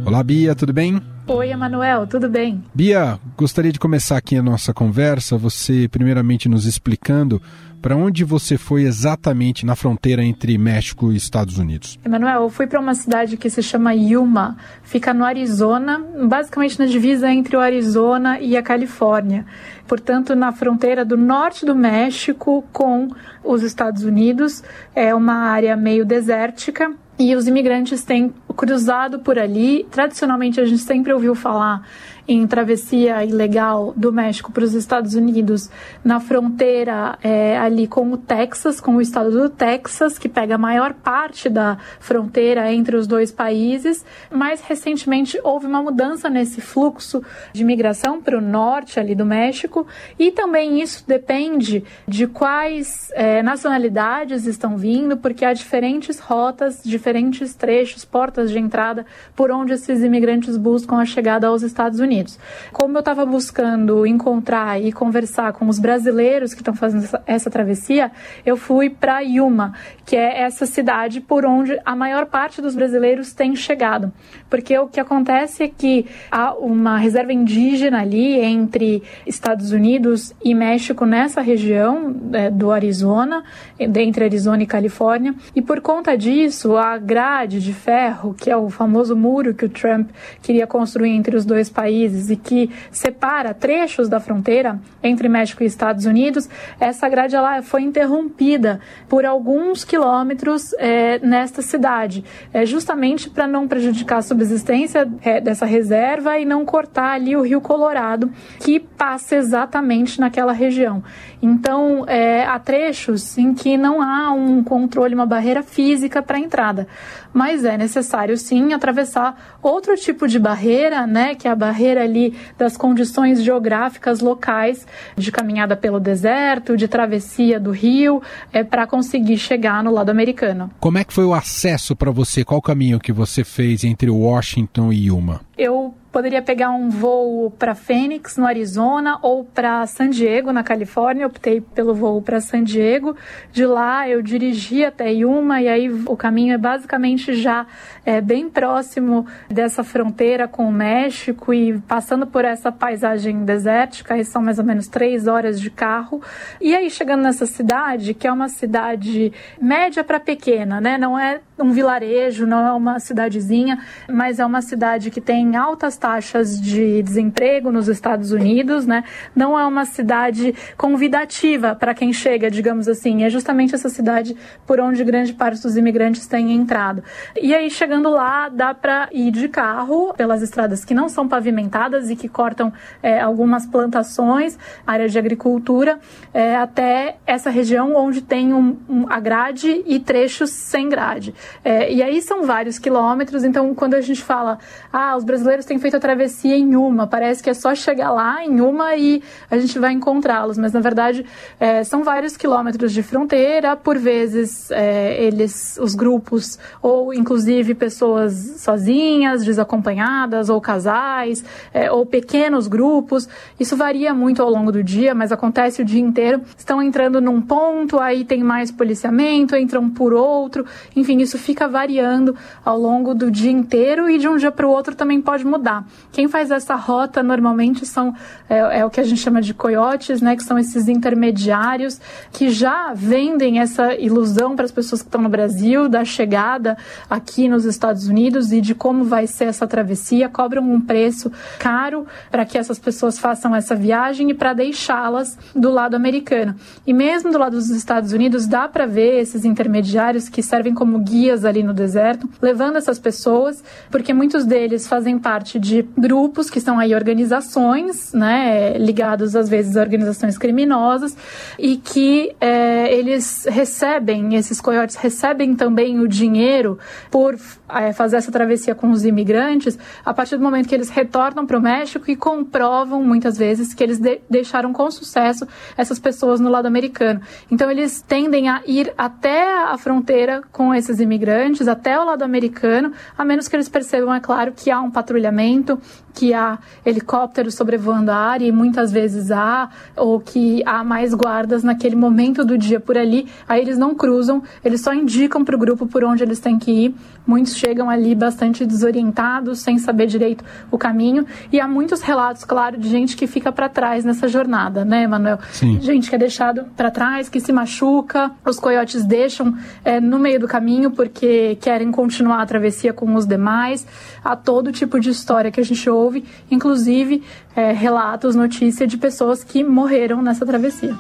Olá, 0.07 0.23
Bia, 0.23 0.55
tudo 0.55 0.73
bem? 0.73 1.03
Oi, 1.27 1.51
Emanuel, 1.51 2.07
tudo 2.07 2.29
bem? 2.29 2.63
Bia, 2.73 3.19
gostaria 3.37 3.73
de 3.73 3.81
começar 3.81 4.17
aqui 4.17 4.37
a 4.37 4.43
nossa 4.43 4.73
conversa, 4.73 5.37
você 5.37 5.89
primeiramente 5.89 6.49
nos 6.49 6.65
explicando 6.65 7.43
para 7.83 7.97
onde 7.97 8.23
você 8.23 8.57
foi 8.57 8.85
exatamente 8.85 9.67
na 9.67 9.75
fronteira 9.75 10.23
entre 10.23 10.57
México 10.57 11.11
e 11.11 11.17
Estados 11.17 11.59
Unidos. 11.59 11.99
Emanuel, 12.05 12.43
eu 12.43 12.49
fui 12.49 12.69
para 12.69 12.79
uma 12.79 12.95
cidade 12.95 13.37
que 13.37 13.51
se 13.51 13.61
chama 13.65 13.95
Yuma, 13.95 14.57
fica 14.85 15.13
no 15.13 15.25
Arizona, 15.25 16.01
basicamente 16.29 16.79
na 16.79 16.87
divisa 16.87 17.29
entre 17.29 17.57
o 17.57 17.61
Arizona 17.61 18.39
e 18.39 18.57
a 18.57 18.63
Califórnia. 18.63 19.45
Portanto, 19.89 20.37
na 20.37 20.53
fronteira 20.53 21.05
do 21.05 21.17
norte 21.17 21.67
do 21.67 21.75
México 21.75 22.65
com 22.73 23.09
os 23.43 23.65
Estados 23.65 24.05
Unidos, 24.05 24.63
é 24.95 25.13
uma 25.13 25.35
área 25.51 25.77
meio 25.77 26.07
desértica 26.07 26.95
e 27.19 27.35
os 27.35 27.49
imigrantes 27.49 28.05
têm 28.05 28.33
cruzado 28.57 29.21
por 29.21 29.39
ali. 29.39 29.87
Tradicionalmente, 29.91 30.61
a 30.61 30.65
gente 30.65 30.83
sempre 30.83 31.13
ouviu 31.13 31.35
falar 31.35 31.83
em 32.29 32.47
travessia 32.47 33.25
ilegal 33.25 33.93
do 33.97 34.13
México 34.13 34.51
para 34.51 34.65
os 34.65 34.75
Estados 34.75 35.15
Unidos 35.15 35.71
na 36.05 36.19
fronteira 36.19 37.19
é, 37.23 37.57
ali 37.59 37.87
com 37.87 38.13
o 38.13 38.17
Texas, 38.17 38.81
com 38.81 38.97
o 38.97 39.01
estado 39.01 39.31
do 39.31 39.49
Texas, 39.49 40.19
que 40.19 40.29
pega 40.29 40.57
a 40.57 40.59
maior 40.59 40.93
parte 40.93 41.49
da 41.49 41.79
fronteira 42.01 42.73
entre 42.73 42.97
os 42.97 43.07
dois 43.07 43.31
países. 43.31 44.05
Mais 44.31 44.61
recentemente 44.61 45.39
houve 45.45 45.67
uma 45.67 45.83
mudança 45.83 46.29
nesse 46.29 46.61
fluxo 46.61 47.23
de 47.53 47.65
migração 47.65 48.21
para 48.21 48.39
o 48.39 48.41
norte 48.41 48.99
ali 48.99 49.15
do 49.15 49.25
México 49.25 49.87
e 50.19 50.33
também 50.33 50.81
isso 50.81 51.05
depende 51.07 51.85
de 52.09 52.27
quais 52.27 53.11
é, 53.15 53.43
nacionalidades 53.43 54.47
estão 54.47 54.77
vindo, 54.77 55.17
porque 55.17 55.45
há 55.45 55.53
diferentes 55.53 56.19
rotas, 56.19 56.81
diferentes 56.85 57.55
trechos, 57.55 58.05
portas 58.05 58.46
de 58.51 58.59
entrada 58.59 59.05
por 59.35 59.51
onde 59.51 59.73
esses 59.73 60.03
imigrantes 60.03 60.57
buscam 60.57 60.97
a 60.97 61.05
chegada 61.05 61.47
aos 61.47 61.63
Estados 61.63 62.01
Unidos. 62.01 62.39
Como 62.73 62.97
eu 62.97 63.01
estava 63.01 63.25
buscando 63.27 64.07
encontrar 64.07 64.81
e 64.81 64.93
conversar 64.93 65.53
com 65.53 65.69
os 65.69 65.79
brasileiros 65.79 66.55
que 66.55 66.61
estão 66.61 66.75
fazendo 66.75 67.05
essa, 67.05 67.23
essa 67.27 67.51
travessia, 67.51 68.11
eu 68.45 68.57
fui 68.57 68.91
para 68.91 69.21
Yuma, 69.21 69.75
que 70.05 70.17
é 70.17 70.43
essa 70.43 70.67
cidade 70.67 71.21
por 71.21 71.45
onde 71.45 71.79
a 71.85 71.97
maior 71.97 72.27
parte 72.27 72.63
dos 72.63 72.75
brasileiros 72.75 73.33
tem 73.33 73.55
chegado. 73.57 74.13
Porque 74.49 74.77
o 74.79 74.87
que 74.87 75.01
acontece 75.01 75.65
é 75.65 75.69
que 75.69 76.07
há 76.31 76.55
uma 76.55 76.97
reserva 76.97 77.33
indígena 77.33 78.01
ali 78.01 78.41
entre 78.41 79.03
Estados 79.27 79.73
Unidos 79.73 80.35
e 80.45 80.55
México 80.55 81.05
nessa 81.05 81.41
região 81.41 82.15
é, 82.33 82.51
do 82.51 82.71
Arizona, 82.71 83.43
entre 83.79 84.25
Arizona 84.25 84.63
e 84.63 84.67
Califórnia, 84.67 85.35
e 85.55 85.63
por 85.63 85.81
conta 85.81 86.17
disso, 86.17 86.77
a 86.77 86.99
grade 86.99 87.61
de 87.61 87.73
ferro, 87.73 88.35
que 88.37 88.51
é 88.51 88.57
o 88.57 88.69
famoso 88.71 89.17
muro 89.17 89.55
que 89.55 89.65
o 89.65 89.69
Trump 89.69 90.11
queria 90.43 90.67
construir 90.67 91.11
entre 91.11 91.37
os 91.37 91.45
dois 91.45 91.71
países, 91.71 92.31
e 92.31 92.37
que 92.37 92.71
separa 92.91 93.55
trechos 93.55 94.09
da 94.09 94.21
fronteira 94.21 94.79
entre 95.03 95.29
México 95.29 95.63
e 95.63 95.67
Estados 95.67 96.05
Unidos, 96.07 96.49
essa 96.79 97.09
grade 97.09 97.35
ela 97.35 97.63
foi 97.63 97.83
interrompida 97.83 98.81
por 99.09 99.25
alguns 99.25 99.85
quilômetros 99.85 100.73
é, 100.79 101.19
nesta 101.21 101.63
cidade, 101.63 102.25
é, 102.53 102.67
justamente 102.67 103.31
para 103.31 103.47
não 103.47 103.67
prejudicar 103.69 104.19
a 104.19 104.23
subsistência 104.23 105.09
é, 105.23 105.41
dessa 105.41 105.67
reserva 105.67 106.39
e 106.39 106.45
não 106.45 106.65
cortar 106.65 107.15
ali 107.15 107.37
o 107.37 107.43
Rio 107.43 107.61
Colorado, 107.61 108.31
que 108.61 108.81
passa 108.81 109.37
exatamente 109.37 110.21
naquela 110.21 110.53
região. 110.53 111.03
Então, 111.43 112.05
é, 112.07 112.45
há 112.45 112.59
trechos 112.59 113.37
em 113.39 113.55
que 113.55 113.77
não 113.77 114.03
há 114.03 114.33
um 114.33 114.63
controle, 114.63 115.15
uma 115.15 115.27
barreira 115.27 115.63
física 115.63 116.23
para 116.23 116.37
a 116.37 116.41
entrada, 116.41 116.89
mas 117.33 117.65
é 117.65 117.77
necessário 117.77 118.37
sim 118.37 118.73
atravessar 118.73 119.59
outro 119.63 119.97
tipo 119.97 120.27
de 120.27 120.39
barreira, 120.39 121.07
né, 121.07 121.35
que 121.35 121.49
é 121.49 121.51
a 121.51 121.57
barreira 121.57 122.03
ali 122.03 122.37
das 122.59 122.77
condições 122.77 123.43
geográficas 123.43 124.21
locais 124.21 124.87
de 125.17 125.31
caminhada 125.31 125.77
pelo 125.77 126.01
deserto, 126.01 126.77
de 126.77 126.89
travessia 126.89 127.59
do 127.61 127.71
rio, 127.71 128.23
é 128.53 128.63
para 128.63 128.87
conseguir 128.87 129.39
chegar 129.39 129.83
no 129.83 129.91
lado 129.91 130.11
americano. 130.11 130.71
Como 130.81 130.99
é 130.99 131.05
que 131.05 131.13
foi 131.13 131.25
o 131.25 131.35
acesso 131.35 131.95
para 131.95 132.11
você? 132.11 132.45
Qual 132.45 132.59
o 132.59 132.63
caminho 132.63 133.01
que 133.01 133.13
você 133.13 133.45
fez 133.45 133.85
entre 133.85 134.11
Washington 134.11 134.93
e 134.93 135.07
Yuma? 135.07 135.41
Eu 135.57 135.95
poderia 136.17 136.41
pegar 136.41 136.71
um 136.71 136.89
voo 136.89 137.51
para 137.51 137.75
Phoenix, 137.75 138.39
no 138.39 138.47
Arizona, 138.47 139.19
ou 139.21 139.45
para 139.45 139.87
San 139.87 140.09
Diego, 140.09 140.51
na 140.51 140.63
Califórnia. 140.63 141.27
optei 141.27 141.61
pelo 141.61 141.95
voo 141.95 142.23
para 142.23 142.41
San 142.41 142.65
Diego. 142.65 143.15
De 143.53 143.67
lá 143.67 144.09
eu 144.09 144.23
dirigi 144.23 144.83
até 144.83 145.13
Yuma 145.13 145.61
e 145.61 145.69
aí 145.69 145.91
o 145.91 146.17
caminho 146.17 146.55
é 146.55 146.57
basicamente 146.57 147.35
já 147.35 147.67
é, 148.03 148.23
bem 148.23 148.49
próximo 148.49 149.27
dessa 149.47 149.85
fronteira 149.85 150.49
com 150.49 150.67
o 150.67 150.73
México 150.73 151.53
e 151.53 151.79
passando 151.81 152.27
por 152.27 152.47
essa 152.47 152.73
paisagem 152.73 153.45
desértica. 153.45 154.15
Aí 154.15 154.25
são 154.25 154.41
mais 154.41 154.59
ou 154.59 154.65
menos 154.65 154.89
três 154.89 155.27
horas 155.27 155.61
de 155.61 155.69
carro. 155.69 156.23
E 156.63 156.75
aí 156.75 156.89
chegando 156.89 157.25
nessa 157.25 157.45
cidade, 157.45 158.15
que 158.15 158.27
é 158.27 158.33
uma 158.33 158.49
cidade 158.49 159.35
média 159.61 160.03
para 160.03 160.19
pequena, 160.19 160.81
né? 160.81 160.97
Não 160.97 161.19
é 161.19 161.41
um 161.59 161.73
vilarejo, 161.73 162.47
não 162.47 162.67
é 162.67 162.73
uma 162.73 162.99
cidadezinha, 163.01 163.85
mas 164.09 164.39
é 164.39 164.47
uma 164.47 164.63
cidade 164.63 165.11
que 165.11 165.21
tem 165.21 165.57
altas 165.57 165.99
taxas 166.07 166.61
de 166.61 167.03
desemprego 167.03 167.73
nos 167.73 167.89
Estados 167.89 168.31
Unidos, 168.31 168.87
né? 168.87 169.03
Não 169.35 169.59
é 169.59 169.67
uma 169.67 169.85
cidade 169.85 170.55
convidativa 170.77 171.75
para 171.75 171.93
quem 171.95 172.13
chega, 172.13 172.49
digamos 172.49 172.87
assim. 172.87 173.25
É 173.25 173.29
justamente 173.29 173.75
essa 173.75 173.89
cidade 173.89 174.37
por 174.65 174.79
onde 174.79 175.03
grande 175.03 175.33
parte 175.33 175.61
dos 175.61 175.77
imigrantes 175.77 176.29
têm 176.29 176.53
entrado. 176.53 177.03
E 177.43 177.53
aí, 177.53 177.69
chegando 177.69 178.09
lá, 178.09 178.49
dá 178.49 178.73
para 178.73 179.09
ir 179.11 179.33
de 179.33 179.49
carro 179.49 180.15
pelas 180.15 180.43
estradas 180.43 180.85
que 180.85 180.95
não 180.95 181.09
são 181.09 181.27
pavimentadas 181.27 182.09
e 182.09 182.15
que 182.15 182.29
cortam 182.29 182.73
é, 183.03 183.21
algumas 183.21 183.67
plantações, 183.67 184.57
área 184.87 185.09
de 185.09 185.19
agricultura, 185.19 185.99
é, 186.33 186.55
até 186.55 187.17
essa 187.27 187.51
região 187.51 187.97
onde 187.97 188.23
tem 188.23 188.55
um, 188.55 188.77
um, 188.89 189.07
a 189.09 189.19
grade 189.19 189.83
e 189.85 189.99
trechos 189.99 190.51
sem 190.51 190.89
grade. 190.89 191.35
É, 191.65 191.93
e 191.93 192.01
aí 192.01 192.23
são 192.23 192.45
vários 192.45 192.79
quilômetros, 192.79 193.43
então 193.43 193.75
quando 193.75 193.95
a 193.95 194.01
gente 194.01 194.23
fala, 194.23 194.61
ah, 194.93 195.17
os 195.17 195.25
brasileiros 195.25 195.67
têm 195.67 195.81
feito 195.81 195.96
a 195.97 196.01
travessia 196.01 196.57
em 196.57 196.77
uma. 196.77 197.07
Parece 197.07 197.43
que 197.43 197.51
é 197.51 197.55
só 197.55 197.75
chegar 197.75 198.11
lá 198.11 198.45
em 198.45 198.61
uma 198.61 198.95
e 198.97 199.23
a 199.51 199.59
gente 199.59 199.79
vai 199.79 199.93
encontrá-los. 199.93 200.59
Mas 200.59 200.73
na 200.73 200.81
verdade 200.81 201.25
é, 201.59 201.83
são 201.85 202.05
vários 202.05 202.37
quilômetros 202.37 202.93
de 202.93 203.03
fronteira. 203.03 203.77
Por 203.77 203.99
vezes 203.99 204.71
é, 204.71 205.23
eles, 205.23 205.79
os 205.81 205.95
grupos, 205.95 206.59
ou 206.81 207.13
inclusive 207.13 207.75
pessoas 207.75 208.55
sozinhas, 208.59 209.45
desacompanhadas, 209.45 210.49
ou 210.49 210.61
casais, 210.61 211.45
é, 211.73 211.91
ou 211.91 212.05
pequenos 212.05 212.69
grupos. 212.69 213.29
Isso 213.59 213.77
varia 213.77 214.15
muito 214.15 214.43
ao 214.43 214.51
longo 214.51 214.71
do 214.71 214.83
dia, 214.83 215.15
mas 215.15 215.33
acontece 215.33 215.83
o 215.83 215.85
dia 215.85 216.01
inteiro. 216.01 216.43
Estão 216.57 216.83
entrando 216.83 217.21
num 217.21 217.41
ponto, 217.41 217.99
aí 217.99 218.25
tem 218.25 218.43
mais 218.43 218.71
policiamento, 218.71 219.57
entram 219.57 219.89
por 219.91 220.13
outro. 220.13 220.65
Enfim, 220.95 221.19
isso 221.19 221.39
fica 221.39 221.69
variando 221.69 222.37
ao 222.65 222.79
longo 222.79 223.15
do 223.15 223.31
dia 223.31 223.51
inteiro 223.51 224.09
e 224.09 224.19
de 224.19 224.29
um 224.29 224.37
dia 224.37 224.51
para 224.51 224.67
o 224.67 224.71
outro 224.71 224.95
também 224.95 225.21
pode 225.21 225.45
mudar. 225.45 225.76
Quem 226.13 226.29
faz 226.29 226.51
essa 226.51 226.75
rota 226.75 227.23
normalmente 227.23 227.85
são 227.87 228.15
é, 228.49 228.81
é, 228.81 228.85
o 228.85 228.91
que 228.91 229.01
a 229.01 229.05
gente 229.05 229.21
chama 229.21 229.41
de 229.41 229.53
coiotes, 229.55 230.21
né, 230.21 230.37
que 230.37 230.45
são 230.45 230.59
esses 230.59 230.89
intermediários 230.89 232.01
que 232.33 232.51
já 232.51 232.93
vendem 232.95 233.61
essa 233.61 233.95
ilusão 233.95 234.55
para 234.55 234.65
as 234.65 234.73
pessoas 234.73 235.03
que 235.03 235.09
estão 235.09 235.23
no 235.23 235.29
Brasil 235.29 235.89
da 235.89 236.05
chegada 236.05 236.77
aqui 237.09 237.49
nos 237.49 237.65
Estados 237.65 238.07
Unidos 238.07 238.53
e 238.53 238.61
de 238.61 238.75
como 238.75 239.05
vai 239.05 239.27
ser 239.27 239.45
essa 239.45 239.67
travessia, 239.67 240.29
cobram 240.29 240.63
um 240.63 240.81
preço 240.81 241.31
caro 241.59 242.07
para 242.31 242.45
que 242.45 242.59
essas 242.59 242.79
pessoas 242.79 243.19
façam 243.19 243.55
essa 243.55 243.75
viagem 243.75 244.31
e 244.31 244.35
para 244.35 244.53
deixá-las 244.53 245.39
do 245.55 245.71
lado 245.71 245.95
americano. 245.95 246.55
E 246.87 246.93
mesmo 246.93 247.31
do 247.31 247.39
lado 247.39 247.57
dos 247.57 247.71
Estados 247.71 248.13
Unidos 248.13 248.47
dá 248.47 248.69
para 248.69 248.87
ver 248.87 249.21
esses 249.21 249.45
intermediários 249.45 250.29
que 250.29 250.43
servem 250.43 250.75
como 250.75 250.99
guias 250.99 251.45
ali 251.45 251.63
no 251.63 251.73
deserto, 251.73 252.29
levando 252.41 252.77
essas 252.77 252.99
pessoas, 252.99 253.63
porque 253.91 254.13
muitos 254.13 254.45
deles 254.45 254.87
fazem 254.87 255.19
parte 255.19 255.59
de 255.67 255.83
grupos 255.97 256.49
que 256.49 256.61
são 256.61 256.79
aí 256.79 256.95
organizações, 256.95 258.13
né, 258.13 258.79
ligados 258.79 259.35
às 259.35 259.49
vezes 259.49 259.77
a 259.77 259.81
organizações 259.81 260.39
criminosas 260.39 261.17
e 261.59 261.77
que 261.77 262.35
é, 262.41 262.93
eles 262.93 263.47
recebem, 263.49 264.35
esses 264.35 264.61
coiotes 264.61 264.97
recebem 264.97 265.55
também 265.55 265.99
o 265.99 266.07
dinheiro 266.07 266.79
por 267.11 267.37
é, 267.69 267.93
fazer 267.93 268.17
essa 268.17 268.31
travessia 268.31 268.75
com 268.75 268.91
os 268.91 269.05
imigrantes 269.05 269.79
a 270.05 270.15
partir 270.15 270.37
do 270.37 270.43
momento 270.43 270.69
que 270.69 270.75
eles 270.75 270.89
retornam 270.89 271.47
para 271.47 271.59
o 271.59 271.61
México 271.61 272.11
e 272.11 272.17
comprovam 272.17 273.03
muitas 273.03 273.37
vezes 273.37 273.75
que 273.75 273.83
eles 273.83 273.99
de 273.99 274.21
deixaram 274.31 274.73
com 274.73 274.91
sucesso 274.91 275.47
essas 275.77 275.99
pessoas 275.99 276.41
no 276.41 276.49
lado 276.49 276.67
americano. 276.67 277.21
Então 277.51 277.71
eles 277.71 278.03
tendem 278.03 278.49
a 278.49 278.63
ir 278.67 278.93
até 278.97 279.65
a 279.65 279.77
fronteira 279.79 280.43
com 280.53 280.75
esses 280.75 281.01
imigrantes, 281.01 281.67
até 281.69 281.99
o 281.99 282.05
lado 282.05 282.23
americano, 282.23 282.93
a 283.17 283.25
menos 283.25 283.49
que 283.49 283.57
eles 283.57 283.69
percebam, 283.69 284.15
é 284.15 284.21
claro, 284.21 284.53
que 284.53 284.71
há 284.71 284.81
um 284.81 284.91
patrulhamento, 284.91 285.56
momento 285.57 285.81
que 286.17 286.33
há 286.33 286.59
helicópteros 286.85 287.55
sobrevoando 287.55 288.11
a 288.11 288.17
área, 288.17 288.47
e 288.47 288.51
muitas 288.51 288.91
vezes 288.91 289.31
há, 289.31 289.69
ou 289.95 290.19
que 290.19 290.63
há 290.65 290.83
mais 290.83 291.13
guardas 291.13 291.63
naquele 291.63 291.95
momento 291.95 292.43
do 292.43 292.57
dia 292.57 292.81
por 292.81 292.97
ali, 292.97 293.29
aí 293.47 293.61
eles 293.61 293.77
não 293.77 293.95
cruzam, 293.95 294.43
eles 294.65 294.81
só 294.81 294.95
indicam 294.95 295.45
para 295.45 295.55
o 295.55 295.59
grupo 295.59 295.87
por 295.87 296.03
onde 296.03 296.25
eles 296.25 296.41
têm 296.41 296.59
que 296.59 296.71
ir. 296.71 296.95
Muitos 297.27 297.57
chegam 297.57 297.91
ali 297.91 298.15
bastante 298.15 298.65
desorientados, 298.65 299.59
sem 299.59 299.79
saber 299.79 300.07
direito 300.07 300.43
o 300.71 300.79
caminho, 300.79 301.27
e 301.53 301.61
há 301.61 301.69
muitos 301.69 302.01
relatos, 302.01 302.45
claro, 302.45 302.79
de 302.79 302.89
gente 302.89 303.15
que 303.15 303.27
fica 303.27 303.53
para 303.53 303.69
trás 303.69 304.05
nessa 304.05 304.27
jornada, 304.27 304.85
né, 304.85 305.07
Manuel? 305.07 305.39
Sim. 305.53 305.79
Gente 305.83 306.09
que 306.09 306.17
é 306.17 306.19
deixado 306.19 306.65
para 306.75 306.91
trás, 306.91 307.29
que 307.29 307.41
se 307.41 307.53
machuca, 307.53 308.31
os 308.45 308.59
coiotes 308.59 309.05
deixam 309.05 309.55
é, 309.85 310.01
no 310.01 310.19
meio 310.19 310.41
do 310.41 310.49
caminho 310.49 310.91
porque 310.91 311.59
querem 311.61 311.91
continuar 311.91 312.41
a 312.41 312.47
travessia 312.47 312.95
com 312.95 313.15
os 313.15 313.27
demais. 313.27 313.87
Há 314.25 314.35
todo 314.35 314.73
tipo 314.73 314.99
de 314.99 315.11
história 315.11 315.51
que 315.51 315.61
a 315.61 315.65
gente 315.65 315.91
ouve 315.91 316.06
houve, 316.07 316.25
inclusive, 316.51 317.23
é, 317.55 317.73
relatos, 317.73 318.35
notícias 318.35 318.89
de 318.89 318.97
pessoas 318.97 319.45
que 319.45 319.63
morreram 319.63 320.23
nessa 320.23 320.47
travessia. 320.47 320.95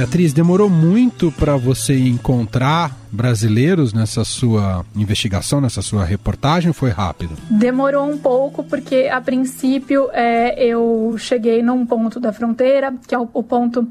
Beatriz, 0.00 0.32
demorou 0.32 0.70
muito 0.70 1.30
para 1.30 1.58
você 1.58 1.94
encontrar 2.08 2.96
brasileiros 3.12 3.92
nessa 3.92 4.24
sua 4.24 4.82
investigação, 4.96 5.60
nessa 5.60 5.82
sua 5.82 6.06
reportagem, 6.06 6.72
foi 6.72 6.88
rápido? 6.88 7.34
Demorou 7.50 8.10
um 8.10 8.16
pouco, 8.16 8.64
porque 8.64 9.10
a 9.12 9.20
princípio 9.20 10.08
é, 10.14 10.64
eu 10.64 11.16
cheguei 11.18 11.62
num 11.62 11.84
ponto 11.84 12.18
da 12.18 12.32
fronteira, 12.32 12.94
que 13.06 13.14
é 13.14 13.18
o, 13.18 13.28
o 13.30 13.42
ponto 13.42 13.86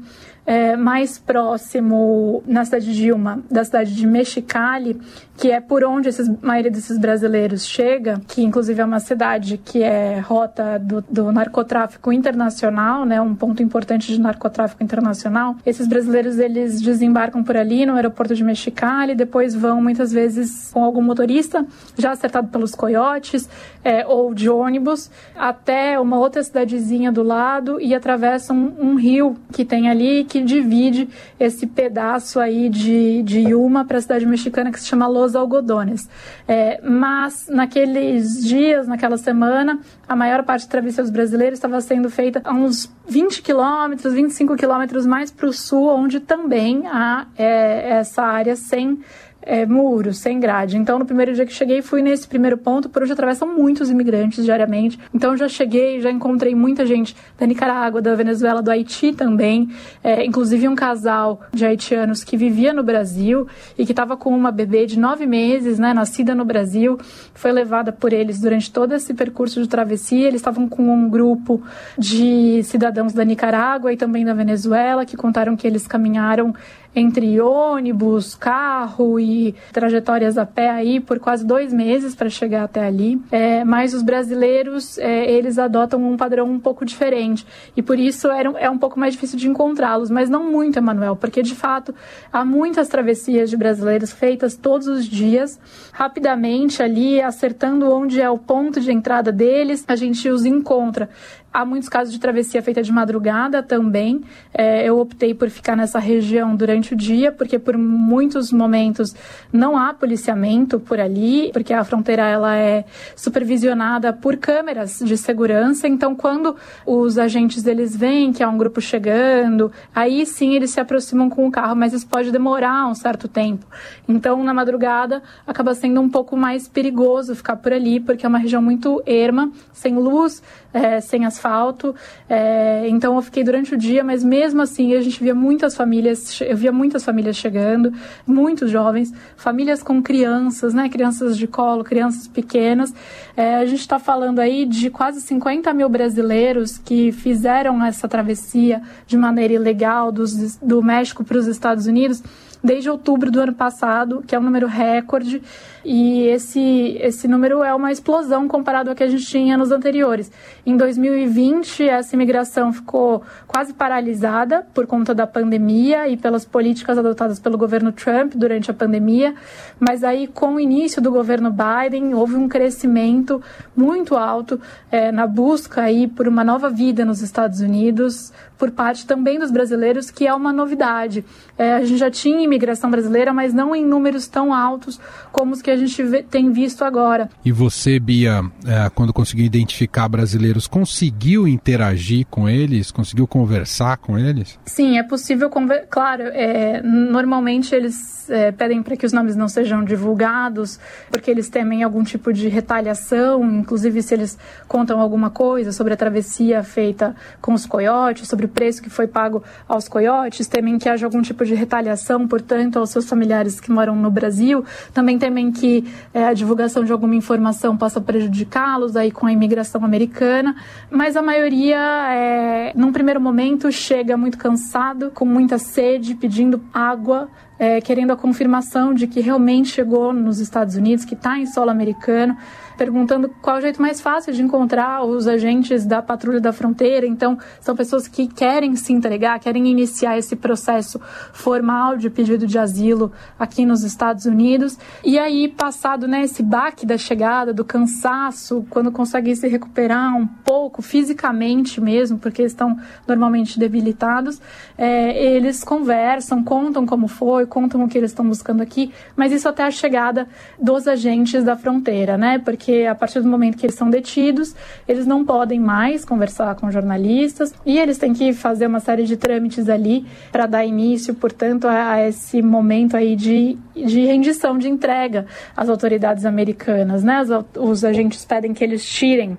é, 0.50 0.76
mais 0.76 1.16
próximo 1.16 2.42
na 2.44 2.64
cidade 2.64 2.92
de 2.92 3.06
Yuma, 3.06 3.40
da 3.48 3.64
cidade 3.64 3.94
de 3.94 4.04
Mexicali, 4.04 5.00
que 5.36 5.48
é 5.48 5.60
por 5.60 5.84
onde 5.84 6.08
esses, 6.08 6.28
a 6.28 6.34
maioria 6.42 6.72
desses 6.72 6.98
brasileiros 6.98 7.64
chega, 7.64 8.20
que 8.26 8.42
inclusive 8.42 8.80
é 8.80 8.84
uma 8.84 8.98
cidade 8.98 9.58
que 9.58 9.80
é 9.80 10.18
rota 10.18 10.76
do, 10.76 11.02
do 11.08 11.30
narcotráfico 11.30 12.12
internacional, 12.12 13.04
né, 13.04 13.20
um 13.20 13.32
ponto 13.32 13.62
importante 13.62 14.12
de 14.12 14.20
narcotráfico 14.20 14.82
internacional. 14.82 15.54
Esses 15.64 15.86
brasileiros 15.86 16.36
eles 16.40 16.82
desembarcam 16.82 17.44
por 17.44 17.56
ali 17.56 17.86
no 17.86 17.94
aeroporto 17.94 18.34
de 18.34 18.42
Mexicali, 18.42 19.14
depois 19.14 19.54
vão 19.54 19.80
muitas 19.80 20.10
vezes 20.10 20.72
com 20.72 20.82
algum 20.82 21.00
motorista 21.00 21.64
já 21.96 22.10
acertado 22.10 22.48
pelos 22.48 22.74
coiotes 22.74 23.48
é, 23.84 24.04
ou 24.04 24.34
de 24.34 24.50
ônibus 24.50 25.12
até 25.36 25.98
uma 26.00 26.18
outra 26.18 26.42
cidadezinha 26.42 27.12
do 27.12 27.22
lado 27.22 27.80
e 27.80 27.94
atravessam 27.94 28.56
um, 28.56 28.90
um 28.90 28.94
rio 28.96 29.36
que 29.52 29.64
tem 29.64 29.88
ali 29.88 30.24
que 30.24 30.39
divide 30.44 31.08
esse 31.38 31.66
pedaço 31.66 32.40
aí 32.40 32.68
de, 32.68 33.22
de 33.22 33.40
Yuma 33.40 33.84
para 33.84 33.98
a 33.98 34.00
cidade 34.00 34.26
mexicana 34.26 34.70
que 34.70 34.80
se 34.80 34.86
chama 34.86 35.06
Los 35.06 35.34
Algodones. 35.36 36.08
É, 36.46 36.80
mas 36.82 37.48
naqueles 37.48 38.44
dias, 38.44 38.86
naquela 38.86 39.16
semana, 39.16 39.80
a 40.08 40.16
maior 40.16 40.42
parte 40.44 40.66
da 40.66 40.70
travessia 40.70 41.02
dos 41.02 41.12
brasileiros 41.12 41.58
estava 41.58 41.80
sendo 41.80 42.10
feita 42.10 42.40
a 42.44 42.52
uns 42.52 42.92
20 43.08 43.42
quilômetros, 43.42 44.12
25 44.12 44.56
quilômetros 44.56 45.06
mais 45.06 45.30
para 45.30 45.46
o 45.46 45.52
sul, 45.52 45.88
onde 45.88 46.20
também 46.20 46.86
há 46.86 47.26
é, 47.36 47.98
essa 47.98 48.22
área 48.22 48.56
sem 48.56 49.00
é, 49.42 49.66
sem 50.12 50.38
grade. 50.38 50.76
Então, 50.76 50.98
no 50.98 51.04
primeiro 51.04 51.32
dia 51.32 51.46
que 51.46 51.52
cheguei, 51.52 51.82
fui 51.82 52.02
nesse 52.02 52.26
primeiro 52.26 52.58
ponto. 52.58 52.88
Por 52.88 53.02
onde 53.02 53.12
atravessam 53.12 53.48
muitos 53.56 53.90
imigrantes 53.90 54.44
diariamente. 54.44 54.98
Então, 55.14 55.36
já 55.36 55.48
cheguei, 55.48 56.00
já 56.00 56.10
encontrei 56.10 56.54
muita 56.54 56.84
gente 56.84 57.16
da 57.38 57.46
Nicarágua, 57.46 58.02
da 58.02 58.14
Venezuela, 58.14 58.62
do 58.62 58.70
Haiti 58.70 59.12
também. 59.12 59.70
É, 60.02 60.24
inclusive, 60.24 60.68
um 60.68 60.74
casal 60.74 61.40
de 61.52 61.64
haitianos 61.64 62.22
que 62.22 62.36
vivia 62.36 62.72
no 62.72 62.82
Brasil 62.82 63.46
e 63.78 63.86
que 63.86 63.92
estava 63.92 64.16
com 64.16 64.30
uma 64.30 64.50
bebê 64.50 64.86
de 64.86 64.98
nove 64.98 65.26
meses, 65.26 65.78
né, 65.78 65.94
nascida 65.94 66.34
no 66.34 66.44
Brasil. 66.44 66.98
Foi 67.34 67.52
levada 67.52 67.92
por 67.92 68.12
eles 68.12 68.40
durante 68.40 68.70
todo 68.70 68.94
esse 68.94 69.14
percurso 69.14 69.62
de 69.62 69.68
travessia. 69.68 70.28
Eles 70.28 70.40
estavam 70.40 70.68
com 70.68 70.82
um 70.82 71.08
grupo 71.08 71.62
de 71.96 72.62
cidadãos 72.64 73.12
da 73.12 73.24
Nicarágua 73.24 73.92
e 73.92 73.96
também 73.96 74.24
da 74.24 74.34
Venezuela 74.34 75.04
que 75.04 75.16
contaram 75.16 75.56
que 75.56 75.66
eles 75.66 75.86
caminharam 75.86 76.54
entre 76.94 77.40
ônibus, 77.40 78.34
carro 78.34 79.20
e 79.20 79.54
trajetórias 79.72 80.36
a 80.36 80.44
pé 80.44 80.70
aí 80.70 81.00
por 81.00 81.18
quase 81.18 81.44
dois 81.44 81.72
meses 81.72 82.14
para 82.14 82.28
chegar 82.28 82.64
até 82.64 82.84
ali. 82.84 83.20
É, 83.30 83.64
mas 83.64 83.94
os 83.94 84.02
brasileiros, 84.02 84.98
é, 84.98 85.30
eles 85.30 85.58
adotam 85.58 86.02
um 86.02 86.16
padrão 86.16 86.50
um 86.50 86.58
pouco 86.58 86.84
diferente 86.84 87.46
e 87.76 87.82
por 87.82 87.98
isso 87.98 88.28
era, 88.28 88.50
é 88.58 88.68
um 88.68 88.78
pouco 88.78 88.98
mais 88.98 89.14
difícil 89.14 89.38
de 89.38 89.48
encontrá-los, 89.48 90.10
mas 90.10 90.28
não 90.28 90.50
muito, 90.50 90.78
Emanuel, 90.78 91.16
porque 91.16 91.42
de 91.42 91.54
fato 91.54 91.94
há 92.32 92.44
muitas 92.44 92.88
travessias 92.88 93.50
de 93.50 93.56
brasileiros 93.56 94.12
feitas 94.12 94.56
todos 94.56 94.86
os 94.86 95.04
dias, 95.04 95.60
rapidamente 95.92 96.82
ali, 96.82 97.20
acertando 97.20 97.90
onde 97.92 98.20
é 98.20 98.28
o 98.28 98.38
ponto 98.38 98.80
de 98.80 98.90
entrada 98.92 99.30
deles, 99.30 99.84
a 99.86 99.94
gente 99.94 100.28
os 100.28 100.44
encontra. 100.44 101.08
Há 101.52 101.64
muitos 101.64 101.88
casos 101.88 102.12
de 102.12 102.20
travessia 102.20 102.62
feita 102.62 102.80
de 102.80 102.92
madrugada 102.92 103.60
também. 103.60 104.22
É, 104.54 104.88
eu 104.88 105.00
optei 105.00 105.34
por 105.34 105.50
ficar 105.50 105.76
nessa 105.76 105.98
região 105.98 106.54
durante 106.54 106.94
o 106.94 106.96
dia, 106.96 107.32
porque 107.32 107.58
por 107.58 107.76
muitos 107.76 108.52
momentos 108.52 109.16
não 109.52 109.76
há 109.76 109.92
policiamento 109.92 110.78
por 110.78 111.00
ali, 111.00 111.50
porque 111.52 111.72
a 111.72 111.82
fronteira 111.82 112.22
ela 112.22 112.56
é 112.56 112.84
supervisionada 113.16 114.12
por 114.12 114.36
câmeras 114.36 115.00
de 115.00 115.16
segurança. 115.16 115.88
Então, 115.88 116.14
quando 116.14 116.54
os 116.86 117.18
agentes 117.18 117.66
eles 117.66 117.96
veem 117.96 118.32
que 118.32 118.44
há 118.44 118.48
um 118.48 118.56
grupo 118.56 118.80
chegando, 118.80 119.72
aí 119.92 120.24
sim 120.26 120.54
eles 120.54 120.70
se 120.70 120.78
aproximam 120.78 121.28
com 121.28 121.48
o 121.48 121.50
carro, 121.50 121.74
mas 121.74 121.92
isso 121.92 122.06
pode 122.06 122.30
demorar 122.30 122.86
um 122.86 122.94
certo 122.94 123.26
tempo. 123.26 123.66
Então, 124.08 124.44
na 124.44 124.54
madrugada, 124.54 125.20
acaba 125.44 125.74
sendo 125.74 126.00
um 126.00 126.08
pouco 126.08 126.36
mais 126.36 126.68
perigoso 126.68 127.34
ficar 127.34 127.56
por 127.56 127.72
ali, 127.72 127.98
porque 127.98 128.24
é 128.24 128.28
uma 128.28 128.38
região 128.38 128.62
muito 128.62 129.02
erma, 129.04 129.50
sem 129.72 129.96
luz, 129.96 130.40
é, 130.72 131.00
sem 131.00 131.24
asfalto. 131.40 131.94
É, 132.28 132.86
então 132.88 133.16
eu 133.16 133.22
fiquei 133.22 133.42
durante 133.42 133.74
o 133.74 133.78
dia, 133.78 134.04
mas 134.04 134.22
mesmo 134.22 134.60
assim 134.60 134.94
a 134.94 135.00
gente 135.00 135.22
via 135.22 135.34
muitas 135.34 135.74
famílias, 135.74 136.40
eu 136.42 136.56
via 136.56 136.70
muitas 136.70 137.02
famílias 137.04 137.36
chegando, 137.36 137.92
muitos 138.26 138.70
jovens, 138.70 139.12
famílias 139.36 139.82
com 139.82 140.02
crianças, 140.02 140.74
né? 140.74 140.88
Crianças 140.88 141.36
de 141.36 141.46
colo, 141.46 141.82
crianças 141.82 142.28
pequenas. 142.28 142.94
É, 143.36 143.56
a 143.56 143.64
gente 143.64 143.80
está 143.80 143.98
falando 143.98 144.38
aí 144.38 144.66
de 144.66 144.90
quase 144.90 145.20
50 145.22 145.72
mil 145.72 145.88
brasileiros 145.88 146.78
que 146.78 147.10
fizeram 147.10 147.82
essa 147.84 148.06
travessia 148.06 148.82
de 149.06 149.16
maneira 149.16 149.54
ilegal 149.54 150.12
dos, 150.12 150.56
do 150.56 150.82
México 150.82 151.24
para 151.24 151.38
os 151.38 151.46
Estados 151.46 151.86
Unidos 151.86 152.22
desde 152.62 152.90
outubro 152.90 153.30
do 153.30 153.40
ano 153.40 153.54
passado, 153.54 154.22
que 154.26 154.34
é 154.34 154.38
um 154.38 154.42
número 154.42 154.66
recorde, 154.66 155.42
e 155.84 156.24
esse, 156.24 156.98
esse 157.00 157.26
número 157.26 157.64
é 157.64 157.74
uma 157.74 157.90
explosão 157.90 158.46
comparado 158.46 158.90
ao 158.90 158.96
que 158.96 159.02
a 159.02 159.08
gente 159.08 159.24
tinha 159.24 159.56
nos 159.56 159.70
anteriores. 159.70 160.30
Em 160.64 160.76
2020, 160.76 161.88
essa 161.88 162.14
imigração 162.14 162.72
ficou 162.72 163.22
quase 163.46 163.72
paralisada 163.72 164.66
por 164.74 164.86
conta 164.86 165.14
da 165.14 165.26
pandemia 165.26 166.06
e 166.08 166.16
pelas 166.16 166.44
políticas 166.44 166.98
adotadas 166.98 167.38
pelo 167.38 167.56
governo 167.56 167.92
Trump 167.92 168.34
durante 168.34 168.70
a 168.70 168.74
pandemia, 168.74 169.34
mas 169.78 170.04
aí 170.04 170.26
com 170.26 170.54
o 170.54 170.60
início 170.60 171.00
do 171.00 171.10
governo 171.10 171.50
Biden 171.50 172.14
houve 172.14 172.36
um 172.36 172.48
crescimento 172.48 173.42
muito 173.74 174.16
alto 174.16 174.60
é, 174.90 175.10
na 175.10 175.26
busca 175.26 175.82
aí 175.82 176.06
por 176.06 176.28
uma 176.28 176.44
nova 176.44 176.68
vida 176.68 177.04
nos 177.04 177.22
Estados 177.22 177.60
Unidos, 177.60 178.32
por 178.58 178.70
parte 178.70 179.06
também 179.06 179.38
dos 179.38 179.50
brasileiros, 179.50 180.10
que 180.10 180.26
é 180.26 180.34
uma 180.34 180.52
novidade. 180.52 181.24
É, 181.56 181.74
a 181.74 181.80
gente 181.80 181.96
já 181.96 182.10
tinha 182.10 182.42
imigração 182.50 182.90
brasileira, 182.90 183.32
mas 183.32 183.54
não 183.54 183.74
em 183.74 183.84
números 183.84 184.26
tão 184.26 184.52
altos 184.52 185.00
como 185.32 185.52
os 185.52 185.62
que 185.62 185.70
a 185.70 185.76
gente 185.76 186.02
vê, 186.02 186.22
tem 186.22 186.52
visto 186.52 186.84
agora. 186.84 187.28
E 187.44 187.52
você, 187.52 187.98
Bia, 187.98 188.42
é, 188.66 188.90
quando 188.90 189.12
conseguiu 189.12 189.46
identificar 189.46 190.08
brasileiros, 190.08 190.66
conseguiu 190.66 191.46
interagir 191.46 192.26
com 192.28 192.48
eles? 192.48 192.90
Conseguiu 192.90 193.26
conversar 193.26 193.96
com 193.98 194.18
eles? 194.18 194.58
Sim, 194.64 194.98
é 194.98 195.02
possível 195.02 195.48
conversar. 195.48 195.86
Claro, 195.86 196.22
é, 196.24 196.82
normalmente 196.82 197.74
eles 197.74 198.28
é, 198.28 198.50
pedem 198.52 198.82
para 198.82 198.96
que 198.96 199.06
os 199.06 199.12
nomes 199.12 199.36
não 199.36 199.48
sejam 199.48 199.84
divulgados, 199.84 200.78
porque 201.10 201.30
eles 201.30 201.48
temem 201.48 201.82
algum 201.82 202.02
tipo 202.02 202.32
de 202.32 202.48
retaliação, 202.48 203.44
inclusive 203.44 204.02
se 204.02 204.14
eles 204.14 204.38
contam 204.66 205.00
alguma 205.00 205.30
coisa 205.30 205.72
sobre 205.72 205.92
a 205.94 205.96
travessia 205.96 206.62
feita 206.62 207.14
com 207.40 207.52
os 207.52 207.66
coiotes, 207.66 208.28
sobre 208.28 208.46
o 208.46 208.48
preço 208.48 208.82
que 208.82 208.90
foi 208.90 209.06
pago 209.06 209.42
aos 209.68 209.88
coiotes, 209.88 210.46
temem 210.46 210.78
que 210.78 210.88
haja 210.88 211.06
algum 211.06 211.22
tipo 211.22 211.44
de 211.44 211.54
retaliação, 211.54 212.26
portanto, 212.40 212.78
aos 212.78 212.90
seus 212.90 213.08
familiares 213.08 213.60
que 213.60 213.70
moram 213.70 213.94
no 213.94 214.10
Brasil, 214.10 214.64
também 214.92 215.18
temem 215.18 215.52
que 215.52 215.84
é, 216.12 216.24
a 216.24 216.32
divulgação 216.32 216.84
de 216.84 216.92
alguma 216.92 217.14
informação 217.14 217.76
possa 217.76 218.00
prejudicá-los 218.00 218.96
aí 218.96 219.10
com 219.10 219.26
a 219.26 219.32
imigração 219.32 219.84
americana, 219.84 220.56
mas 220.90 221.16
a 221.16 221.22
maioria, 221.22 221.78
é, 222.10 222.72
num 222.74 222.92
primeiro 222.92 223.20
momento, 223.20 223.70
chega 223.70 224.16
muito 224.16 224.38
cansado, 224.38 225.10
com 225.10 225.24
muita 225.24 225.58
sede, 225.58 226.14
pedindo 226.14 226.60
água, 226.72 227.28
é, 227.58 227.80
querendo 227.80 228.10
a 228.12 228.16
confirmação 228.16 228.94
de 228.94 229.06
que 229.06 229.20
realmente 229.20 229.68
chegou 229.68 230.12
nos 230.12 230.40
Estados 230.40 230.76
Unidos, 230.76 231.04
que 231.04 231.14
está 231.14 231.38
em 231.38 231.44
solo 231.44 231.70
americano 231.70 232.36
perguntando 232.80 233.28
qual 233.42 233.56
é 233.56 233.58
o 233.58 233.62
jeito 233.62 233.82
mais 233.82 234.00
fácil 234.00 234.32
de 234.32 234.42
encontrar 234.42 235.04
os 235.04 235.28
agentes 235.28 235.84
da 235.84 236.00
patrulha 236.00 236.40
da 236.40 236.50
fronteira. 236.50 237.06
Então, 237.06 237.36
são 237.60 237.76
pessoas 237.76 238.08
que 238.08 238.26
querem 238.26 238.74
se 238.74 238.90
entregar, 238.90 239.38
querem 239.38 239.68
iniciar 239.68 240.16
esse 240.16 240.34
processo 240.34 240.98
formal 241.30 241.98
de 241.98 242.08
pedido 242.08 242.46
de 242.46 242.58
asilo 242.58 243.12
aqui 243.38 243.66
nos 243.66 243.84
Estados 243.84 244.24
Unidos. 244.24 244.78
E 245.04 245.18
aí, 245.18 245.46
passado 245.46 246.08
né, 246.08 246.22
esse 246.22 246.42
baque 246.42 246.86
da 246.86 246.96
chegada, 246.96 247.52
do 247.52 247.66
cansaço, 247.66 248.64
quando 248.70 248.90
conseguem 248.90 249.34
se 249.34 249.46
recuperar 249.46 250.16
um 250.16 250.26
pouco 250.26 250.80
fisicamente 250.80 251.82
mesmo, 251.82 252.18
porque 252.18 252.42
estão 252.44 252.78
normalmente 253.06 253.58
debilitados, 253.58 254.40
é, 254.78 255.22
eles 255.22 255.62
conversam, 255.62 256.42
contam 256.42 256.86
como 256.86 257.08
foi, 257.08 257.44
contam 257.44 257.84
o 257.84 257.88
que 257.88 257.98
eles 257.98 258.12
estão 258.12 258.26
buscando 258.26 258.62
aqui, 258.62 258.90
mas 259.14 259.32
isso 259.32 259.46
até 259.46 259.64
a 259.64 259.70
chegada 259.70 260.26
dos 260.58 260.88
agentes 260.88 261.44
da 261.44 261.54
fronteira, 261.58 262.16
né? 262.16 262.38
Porque 262.38 262.69
porque 262.70 262.86
a 262.86 262.94
partir 262.94 263.20
do 263.20 263.28
momento 263.28 263.58
que 263.58 263.66
eles 263.66 263.74
são 263.74 263.90
detidos, 263.90 264.54
eles 264.86 265.04
não 265.04 265.24
podem 265.24 265.58
mais 265.58 266.04
conversar 266.04 266.54
com 266.54 266.70
jornalistas 266.70 267.52
e 267.66 267.78
eles 267.78 267.98
têm 267.98 268.12
que 268.12 268.32
fazer 268.32 268.66
uma 268.68 268.78
série 268.78 269.04
de 269.04 269.16
trâmites 269.16 269.68
ali 269.68 270.06
para 270.30 270.46
dar 270.46 270.64
início, 270.64 271.12
portanto, 271.14 271.66
a, 271.66 272.06
esse 272.06 272.40
momento 272.40 272.96
aí 272.96 273.16
de, 273.16 273.58
de 273.74 274.06
rendição, 274.06 274.56
de 274.56 274.68
entrega 274.68 275.26
às 275.56 275.68
autoridades 275.68 276.24
americanas, 276.24 277.02
né? 277.02 277.20
Os, 277.22 277.30
os 277.58 277.84
agentes 277.84 278.24
pedem 278.24 278.54
que 278.54 278.62
eles 278.62 278.84
tirem 278.88 279.36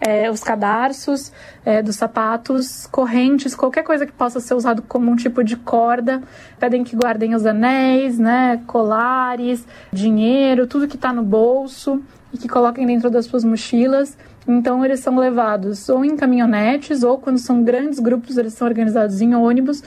é, 0.00 0.28
os 0.28 0.42
cadarços 0.42 1.32
é, 1.64 1.80
dos 1.80 1.94
sapatos, 1.94 2.88
correntes, 2.88 3.54
qualquer 3.54 3.84
coisa 3.84 4.04
que 4.04 4.12
possa 4.12 4.40
ser 4.40 4.54
usado 4.54 4.82
como 4.82 5.08
um 5.08 5.14
tipo 5.14 5.44
de 5.44 5.56
corda. 5.56 6.20
Pedem 6.58 6.82
que 6.82 6.96
guardem 6.96 7.36
os 7.36 7.46
anéis, 7.46 8.18
né, 8.18 8.60
colares, 8.66 9.64
dinheiro, 9.92 10.66
tudo 10.66 10.88
que 10.88 10.96
está 10.96 11.12
no 11.12 11.22
bolso 11.22 12.02
e 12.32 12.38
que 12.38 12.48
coloquem 12.48 12.86
dentro 12.86 13.10
das 13.10 13.26
suas 13.26 13.44
mochilas. 13.44 14.16
Então 14.46 14.84
eles 14.84 15.00
são 15.00 15.16
levados 15.16 15.88
ou 15.88 16.04
em 16.04 16.16
caminhonetes 16.16 17.02
ou 17.02 17.18
quando 17.18 17.38
são 17.38 17.62
grandes 17.62 17.98
grupos 17.98 18.36
eles 18.36 18.54
são 18.54 18.66
organizados 18.66 19.20
em 19.20 19.34
ônibus 19.34 19.82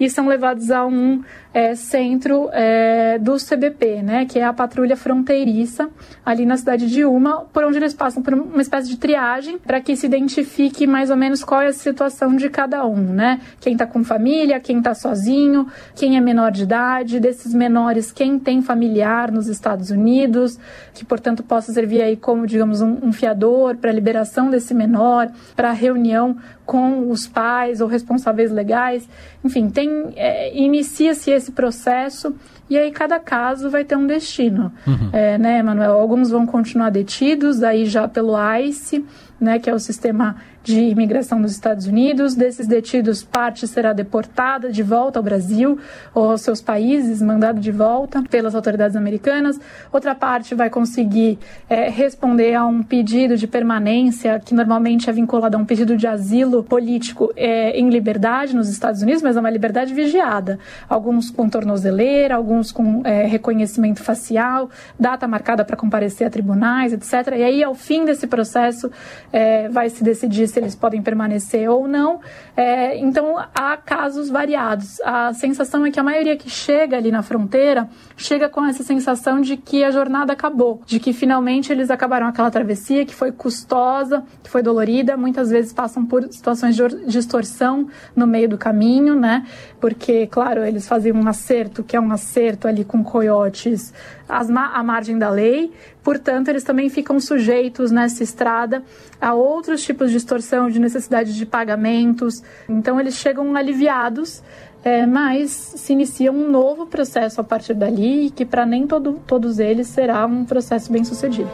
e 0.00 0.08
são 0.08 0.26
levados 0.26 0.70
a 0.70 0.86
um 0.86 1.22
é, 1.52 1.74
centro 1.74 2.48
é, 2.52 3.18
do 3.18 3.36
CBP, 3.36 4.02
né, 4.02 4.24
que 4.24 4.38
é 4.38 4.44
a 4.44 4.52
patrulha 4.52 4.96
fronteiriça 4.96 5.90
ali 6.24 6.46
na 6.46 6.56
cidade 6.56 6.88
de 6.88 7.04
Uma, 7.04 7.40
por 7.40 7.64
onde 7.64 7.76
eles 7.76 7.92
passam 7.92 8.22
por 8.22 8.32
uma 8.32 8.62
espécie 8.62 8.88
de 8.88 8.96
triagem 8.96 9.58
para 9.58 9.80
que 9.80 9.94
se 9.96 10.06
identifique 10.06 10.86
mais 10.86 11.10
ou 11.10 11.16
menos 11.16 11.44
qual 11.44 11.60
é 11.60 11.66
a 11.66 11.72
situação 11.72 12.34
de 12.34 12.48
cada 12.48 12.86
um, 12.86 13.12
né? 13.12 13.40
Quem 13.60 13.72
está 13.74 13.86
com 13.86 14.02
família, 14.04 14.60
quem 14.60 14.78
está 14.78 14.94
sozinho, 14.94 15.66
quem 15.94 16.16
é 16.16 16.20
menor 16.20 16.52
de 16.52 16.62
idade, 16.62 17.20
desses 17.20 17.52
menores, 17.52 18.12
quem 18.12 18.38
tem 18.38 18.62
familiar 18.62 19.30
nos 19.30 19.48
Estados 19.48 19.90
Unidos, 19.90 20.58
que 20.94 21.04
portanto 21.04 21.42
possa 21.42 21.72
servir 21.72 22.00
aí 22.00 22.16
como, 22.16 22.46
digamos, 22.46 22.80
um, 22.80 22.98
um 23.02 23.12
fiador 23.12 23.76
para 23.76 23.90
a 23.90 23.94
liberação 23.94 24.50
desse 24.50 24.72
menor, 24.72 25.28
para 25.56 25.72
reunião 25.72 26.36
com 26.64 27.10
os 27.10 27.26
pais 27.26 27.80
ou 27.80 27.88
responsáveis 27.88 28.52
legais. 28.52 29.08
Enfim, 29.44 29.68
tem 29.68 29.89
é, 30.16 30.56
inicia-se 30.56 31.30
esse 31.30 31.52
processo 31.52 32.34
e 32.68 32.78
aí 32.78 32.90
cada 32.92 33.18
caso 33.18 33.68
vai 33.68 33.84
ter 33.84 33.96
um 33.96 34.06
destino, 34.06 34.72
uhum. 34.86 35.10
é, 35.12 35.36
né, 35.36 35.62
Manuel? 35.62 35.92
Alguns 35.92 36.30
vão 36.30 36.46
continuar 36.46 36.90
detidos, 36.90 37.62
aí 37.62 37.84
já 37.84 38.06
pelo 38.06 38.34
ICE, 38.58 39.04
né, 39.40 39.58
que 39.58 39.68
é 39.68 39.74
o 39.74 39.78
sistema 39.78 40.36
de 40.62 40.80
imigração 40.80 41.40
dos 41.40 41.52
Estados 41.52 41.86
Unidos. 41.86 42.34
Desses 42.34 42.66
detidos, 42.66 43.22
parte 43.22 43.66
será 43.66 43.92
deportada 43.92 44.70
de 44.70 44.82
volta 44.82 45.18
ao 45.18 45.22
Brasil 45.22 45.78
ou 46.14 46.30
aos 46.30 46.42
seus 46.42 46.60
países, 46.60 47.22
mandada 47.22 47.58
de 47.58 47.70
volta 47.70 48.22
pelas 48.30 48.54
autoridades 48.54 48.96
americanas. 48.96 49.58
Outra 49.92 50.14
parte 50.14 50.54
vai 50.54 50.68
conseguir 50.68 51.38
é, 51.68 51.88
responder 51.88 52.54
a 52.54 52.66
um 52.66 52.82
pedido 52.82 53.36
de 53.36 53.46
permanência, 53.46 54.40
que 54.40 54.54
normalmente 54.54 55.08
é 55.08 55.12
vinculado 55.12 55.56
a 55.56 55.60
um 55.60 55.64
pedido 55.64 55.96
de 55.96 56.06
asilo 56.06 56.62
político 56.62 57.32
é, 57.36 57.78
em 57.78 57.88
liberdade 57.88 58.54
nos 58.54 58.68
Estados 58.68 59.02
Unidos, 59.02 59.22
mas 59.22 59.36
é 59.36 59.40
uma 59.40 59.50
liberdade 59.50 59.94
vigiada. 59.94 60.58
Alguns 60.88 61.30
com 61.30 61.48
tornozeleira, 61.48 62.34
alguns 62.34 62.70
com 62.70 63.02
é, 63.04 63.24
reconhecimento 63.26 64.02
facial, 64.02 64.68
data 64.98 65.26
marcada 65.26 65.64
para 65.64 65.76
comparecer 65.76 66.26
a 66.26 66.30
tribunais, 66.30 66.92
etc. 66.92 67.34
E 67.38 67.42
aí, 67.42 67.64
ao 67.64 67.74
fim 67.74 68.04
desse 68.04 68.26
processo, 68.26 68.90
é, 69.32 69.68
vai 69.68 69.88
se 69.88 70.04
decidir 70.04 70.49
se 70.50 70.58
eles 70.58 70.74
podem 70.74 71.02
permanecer 71.02 71.70
ou 71.70 71.88
não. 71.88 72.20
É, 72.56 72.96
então 72.98 73.36
há 73.54 73.76
casos 73.76 74.28
variados. 74.28 75.00
A 75.00 75.32
sensação 75.32 75.86
é 75.86 75.90
que 75.90 75.98
a 75.98 76.02
maioria 76.02 76.36
que 76.36 76.50
chega 76.50 76.96
ali 76.96 77.10
na 77.10 77.22
fronteira 77.22 77.88
chega 78.16 78.48
com 78.48 78.64
essa 78.64 78.82
sensação 78.82 79.40
de 79.40 79.56
que 79.56 79.82
a 79.82 79.90
jornada 79.90 80.32
acabou, 80.32 80.82
de 80.84 81.00
que 81.00 81.12
finalmente 81.12 81.72
eles 81.72 81.90
acabaram 81.90 82.26
aquela 82.26 82.50
travessia 82.50 83.06
que 83.06 83.14
foi 83.14 83.32
custosa, 83.32 84.24
que 84.42 84.50
foi 84.50 84.62
dolorida, 84.62 85.16
muitas 85.16 85.50
vezes 85.50 85.72
passam 85.72 86.04
por 86.04 86.24
situações 86.32 86.76
de 86.76 87.18
extorsão 87.18 87.88
no 88.14 88.26
meio 88.26 88.48
do 88.48 88.58
caminho, 88.58 89.14
né? 89.14 89.46
Porque, 89.80 90.26
claro, 90.26 90.64
eles 90.64 90.86
faziam 90.86 91.16
um 91.16 91.28
acerto, 91.28 91.82
que 91.82 91.96
é 91.96 92.00
um 92.00 92.12
acerto 92.12 92.68
ali 92.68 92.84
com 92.84 93.02
coiotes 93.02 93.92
à 94.30 94.82
margem 94.82 95.18
da 95.18 95.28
lei, 95.28 95.72
portanto, 96.02 96.48
eles 96.48 96.64
também 96.64 96.88
ficam 96.88 97.18
sujeitos 97.18 97.90
nessa 97.90 98.22
estrada 98.22 98.82
a 99.20 99.34
outros 99.34 99.82
tipos 99.82 100.10
de 100.10 100.16
extorsão, 100.16 100.70
de 100.70 100.78
necessidade 100.78 101.36
de 101.36 101.44
pagamentos. 101.44 102.42
Então, 102.68 103.00
eles 103.00 103.14
chegam 103.14 103.56
aliviados 103.56 104.42
é, 104.82 105.04
mas 105.04 105.50
se 105.50 105.92
inicia 105.92 106.32
um 106.32 106.50
novo 106.50 106.86
processo 106.86 107.40
a 107.40 107.44
partir 107.44 107.74
dali 107.74 108.30
que 108.30 108.46
para 108.46 108.64
nem 108.64 108.86
todo, 108.86 109.20
todos 109.26 109.58
eles 109.58 109.88
será 109.88 110.24
um 110.24 110.44
processo 110.44 110.90
bem 110.90 111.04
sucedido. 111.04 111.50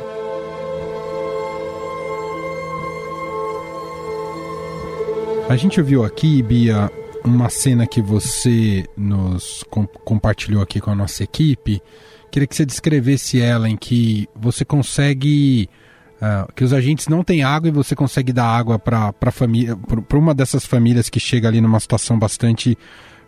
A 5.49 5.57
gente 5.57 5.81
ouviu 5.81 6.05
aqui, 6.05 6.43
Bia, 6.43 6.91
uma 7.25 7.49
cena 7.49 7.87
que 7.87 8.01
você 8.01 8.85
nos 8.97 9.65
com, 9.71 9.87
compartilhou 9.87 10.63
aqui 10.63 10.81
com 10.81 10.91
a 10.91 10.95
nossa 10.95 11.25
equipe. 11.25 11.83
Queria 12.31 12.47
que 12.47 12.55
você 12.55 12.67
descrevesse 12.67 13.41
ela, 13.41 13.69
em 13.69 13.77
que 13.77 14.29
você 14.35 14.65
consegue. 14.65 15.69
Uh, 16.17 16.51
que 16.55 16.65
os 16.65 16.73
agentes 16.73 17.09
não 17.09 17.23
têm 17.23 17.45
água 17.45 17.69
e 17.69 17.71
você 17.73 17.95
consegue 17.95 18.33
dar 18.33 18.47
água 18.47 18.79
para 18.79 19.13
uma 20.15 20.35
dessas 20.35 20.65
famílias 20.65 21.11
que 21.11 21.21
chega 21.21 21.47
ali 21.47 21.61
numa 21.61 21.79
situação 21.79 22.19
bastante 22.19 22.77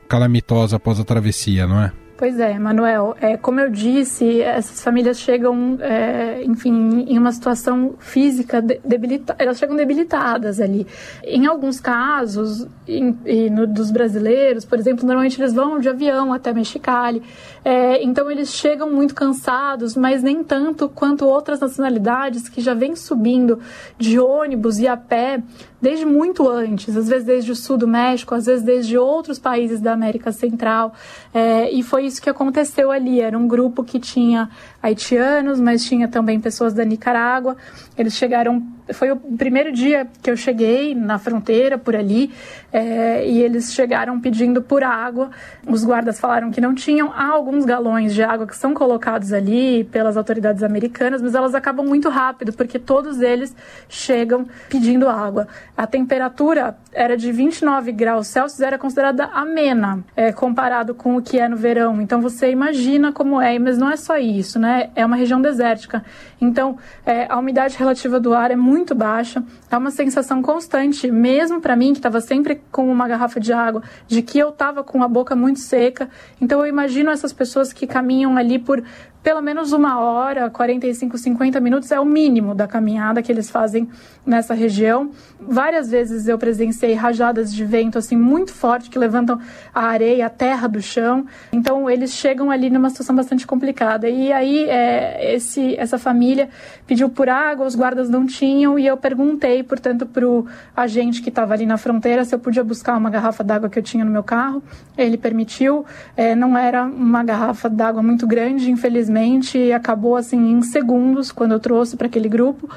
calamitosa 0.09 0.77
após 0.77 0.99
a 0.99 1.05
travessia, 1.05 1.67
não 1.67 1.83
é? 1.83 1.93
Pois 2.19 2.41
é, 2.41 2.59
Manuel. 2.59 3.17
É, 3.21 3.37
como 3.37 3.61
eu 3.61 3.71
disse, 3.71 4.43
essas 4.43 4.83
famílias 4.83 5.21
chegam, 5.21 5.79
é, 5.81 6.43
enfim, 6.43 7.05
em 7.07 7.17
uma 7.17 7.31
situação 7.31 7.95
física 8.01 8.61
debilitada. 8.61 9.41
Elas 9.41 9.57
chegam 9.57 9.77
debilitadas 9.77 10.61
ali. 10.61 10.85
Em 11.23 11.47
alguns 11.47 11.79
casos, 11.79 12.67
em, 12.89 13.15
no, 13.51 13.69
dos 13.69 13.93
brasileiros, 13.93 14.65
por 14.65 14.81
exemplo, 14.81 15.07
normalmente 15.07 15.41
eles 15.41 15.53
vão 15.53 15.79
de 15.79 15.89
avião 15.89 16.33
até 16.33 16.53
Mexicali. 16.53 17.23
É, 17.65 18.03
então 18.03 18.29
eles 18.29 18.53
chegam 18.53 18.91
muito 18.91 19.15
cansados, 19.15 19.95
mas 19.95 20.21
nem 20.21 20.43
tanto 20.43 20.89
quanto 20.89 21.25
outras 21.25 21.61
nacionalidades 21.61 22.49
que 22.49 22.61
já 22.61 22.75
vêm 22.75 22.97
subindo 22.97 23.61
de 23.97 24.19
ônibus 24.19 24.81
e 24.81 24.89
a 24.89 24.97
pé 24.97 25.41
desde 25.81 26.05
muito 26.05 26.49
antes, 26.49 26.97
às 26.97 27.09
vezes 27.09 27.25
desde 27.25 27.53
o 27.53 27.57
sul 27.57 27.77
do 27.77 27.87
México, 27.87 28.35
às 28.35 28.47
vezes 28.47 28.65
desde 28.65 28.99
outros 28.99 29.39
países 29.39 29.81
da 29.81 29.93
América 29.93 30.33
Central. 30.33 30.93
É, 31.33 31.71
e 31.71 31.83
foi 31.83 32.08
isso 32.09 32.21
que 32.21 32.29
aconteceu 32.31 32.91
ali. 32.91 33.21
Era 33.21 33.39
um 33.39 33.47
grupo 33.47 33.85
que 33.85 34.01
tinha 34.01 34.49
haitianos, 34.83 35.61
mas 35.61 35.85
tinha 35.85 36.09
também 36.09 36.41
pessoas 36.41 36.75
da 36.75 36.85
Nicarágua. 36.85 37.57
Eles 37.97 38.15
chegaram. 38.15 38.67
Foi 38.93 39.11
o 39.11 39.17
primeiro 39.17 39.73
dia 39.73 40.07
que 40.23 40.31
eu 40.31 40.37
cheguei 40.37 40.95
na 40.95 41.19
fronteira 41.19 41.77
por 41.77 41.95
ali 41.95 42.33
é, 42.73 43.27
e 43.27 43.43
eles 43.43 43.73
chegaram 43.73 44.21
pedindo 44.21 44.63
por 44.63 44.83
água. 44.83 45.31
Os 45.67 45.85
guardas 45.85 46.19
falaram 46.19 46.51
que 46.51 46.61
não 46.61 46.75
tinham. 46.75 47.13
Há 47.13 47.29
alguns 47.29 47.65
galões 47.65 48.15
de 48.15 48.23
água 48.23 48.47
que 48.47 48.57
são 48.57 48.75
colocados 48.75 49.33
ali 49.33 49.85
pelas 49.85 50.17
autoridades 50.17 50.63
americanas, 50.63 51.21
mas 51.21 51.35
elas 51.35 51.55
acabam 51.55 51.87
muito 51.87 52.09
rápido 52.09 52.53
porque 52.53 52.79
todos 52.79 53.21
eles 53.21 53.55
chegam 53.89 54.47
pedindo 54.69 55.09
água. 55.09 55.49
A 55.77 55.87
temperatura 55.87 56.77
era 56.93 57.17
de 57.17 57.31
29 57.31 57.93
graus 57.93 58.29
Celsius, 58.29 58.61
era 58.61 58.79
considerada 58.79 59.25
amena 59.27 60.05
é, 60.17 60.33
comparado 60.33 60.95
com 60.95 61.17
o 61.17 61.23
que 61.23 61.39
é 61.39 61.49
no 61.49 61.57
verão. 61.57 62.01
Então 62.01 62.21
você 62.21 62.51
imagina 62.51 63.13
como 63.13 63.41
é, 63.41 63.59
mas 63.59 63.79
não 63.79 63.91
é 63.91 63.97
só 63.97 64.17
isso, 64.17 64.59
né? 64.59 64.91
É 64.95 65.05
uma 65.05 65.17
região 65.17 65.41
desértica. 65.41 66.05
Então 66.41 66.77
é, 67.05 67.27
a 67.29 67.39
umidade 67.39 67.77
relativa 67.77 68.21
do 68.21 68.33
ar 68.35 68.51
é 68.51 68.57
muito 68.57 68.78
baixa, 68.95 69.43
é 69.71 69.77
uma 69.77 69.91
sensação 69.91 70.43
constante, 70.43 71.11
mesmo 71.11 71.61
para 71.61 71.77
mim 71.77 71.93
que 71.93 71.99
estava 71.99 72.21
sempre 72.21 72.61
com 72.71 72.91
uma 72.91 73.07
garrafa 73.07 73.39
de 73.41 73.53
água, 73.53 73.83
de 74.07 74.23
que 74.23 74.39
eu 74.39 74.51
estava 74.51 74.83
com 74.83 75.03
a 75.03 75.09
boca 75.09 75.37
muito 75.37 75.61
seca. 75.61 76.09
Então 76.41 76.61
eu 76.61 76.67
imagino 76.67 77.11
essas 77.11 77.33
pessoas 77.33 77.73
que 77.73 77.87
caminham 77.87 78.37
ali 78.37 78.59
por 78.59 78.83
pelo 79.23 79.43
menos 79.43 79.73
uma 79.73 79.99
hora, 79.99 80.49
45, 80.49 81.19
50 81.19 81.61
minutos 81.61 81.91
é 81.91 81.99
o 81.99 82.05
mínimo 82.05 82.55
da 82.55 82.69
caminhada 82.69 83.21
que 83.21 83.31
eles 83.33 83.51
fazem 83.51 83.89
nessa 84.25 84.55
região. 84.55 85.11
Várias 85.41 85.91
vezes 85.91 86.29
eu 86.29 86.39
presenciei 86.39 86.95
rajadas 86.95 87.53
de 87.53 87.65
vento 87.65 87.99
assim 87.99 88.17
muito 88.17 88.53
forte 88.53 88.89
que 88.89 88.99
levantam 88.99 89.41
a 89.75 89.87
areia, 89.87 90.27
a 90.27 90.31
terra 90.31 90.69
do 90.69 90.81
chão. 90.81 91.27
Então 91.53 91.91
eles 91.91 92.13
chegam 92.13 92.51
ali 92.51 92.71
numa 92.71 92.91
situação 92.91 93.17
bastante 93.17 93.47
complicada. 93.47 94.09
E 94.09 94.33
aí 94.33 94.69
é, 94.69 95.35
esse, 95.35 95.77
essa 95.77 95.99
família 95.99 96.49
pediu 96.87 97.09
por 97.09 97.29
água, 97.29 97.67
os 97.67 97.75
guardas 97.75 98.09
não 98.09 98.25
tinham 98.25 98.79
e 98.79 98.87
eu 98.87 98.97
perguntei, 98.97 99.63
portanto, 99.63 100.07
para 100.07 100.27
o 100.27 100.47
agente 100.77 101.21
que 101.21 101.29
estava 101.29 101.55
ali 101.55 101.67
na 101.67 101.77
fronteira 101.77 102.25
se 102.25 102.35
eu 102.35 102.39
podia 102.39 102.63
buscar 102.63 102.97
uma 102.97 103.11
garrafa 103.11 103.43
d'água 103.43 103.69
que 103.69 103.79
eu 103.79 103.83
tinha 103.83 104.05
no 104.05 104.11
meu 104.11 104.23
carro. 104.23 104.63
Ele 104.97 105.19
permitiu. 105.19 105.85
É, 106.17 106.35
não 106.37 106.57
era 106.57 106.85
uma 106.85 107.25
garrafa 107.25 107.69
d'água 107.69 108.03
muito 108.03 108.27
grande, 108.27 108.71
infelizmente 108.71 109.08
infelizmente 109.09 109.73
acabou 109.73 110.17
assim 110.17 110.53
em 110.53 110.63
segundos 110.63 111.33
quando 111.33 111.53
eu 111.53 111.61
trouxe 111.61 111.97
para 111.97 112.07
aquele 112.07 112.29
grupo. 112.29 112.69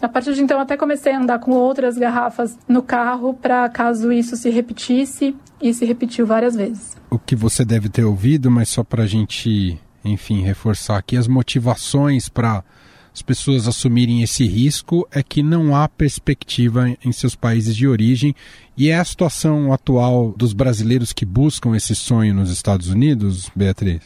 A 0.00 0.08
partir 0.08 0.34
de 0.34 0.42
então 0.42 0.60
até 0.60 0.76
comecei 0.76 1.12
a 1.12 1.18
andar 1.18 1.40
com 1.40 1.50
outras 1.52 1.98
garrafas 1.98 2.56
no 2.68 2.82
carro 2.82 3.34
para 3.34 3.68
caso 3.68 4.12
isso 4.12 4.36
se 4.36 4.48
repetisse 4.48 5.34
e 5.60 5.74
se 5.74 5.84
repetiu 5.84 6.26
várias 6.26 6.54
vezes. 6.54 6.96
O 7.10 7.18
que 7.18 7.36
você 7.36 7.64
deve 7.64 7.88
ter 7.88 8.04
ouvido, 8.04 8.50
mas 8.50 8.68
só 8.68 8.82
para 8.82 9.02
a 9.02 9.06
gente, 9.06 9.78
enfim, 10.04 10.42
reforçar 10.42 10.96
aqui 10.96 11.16
as 11.16 11.28
motivações 11.28 12.28
para 12.28 12.64
as 13.12 13.22
pessoas 13.22 13.66
assumirem 13.66 14.22
esse 14.22 14.46
risco 14.46 15.06
é 15.10 15.20
que 15.22 15.42
não 15.42 15.74
há 15.74 15.88
perspectiva 15.88 16.88
em 17.04 17.10
seus 17.10 17.34
países 17.34 17.74
de 17.74 17.86
origem 17.86 18.34
e 18.76 18.88
é 18.88 18.96
a 18.96 19.04
situação 19.04 19.72
atual 19.72 20.32
dos 20.36 20.52
brasileiros 20.52 21.12
que 21.12 21.26
buscam 21.26 21.76
esse 21.76 21.94
sonho 21.94 22.32
nos 22.32 22.50
Estados 22.50 22.88
Unidos, 22.88 23.50
Beatriz? 23.54 24.00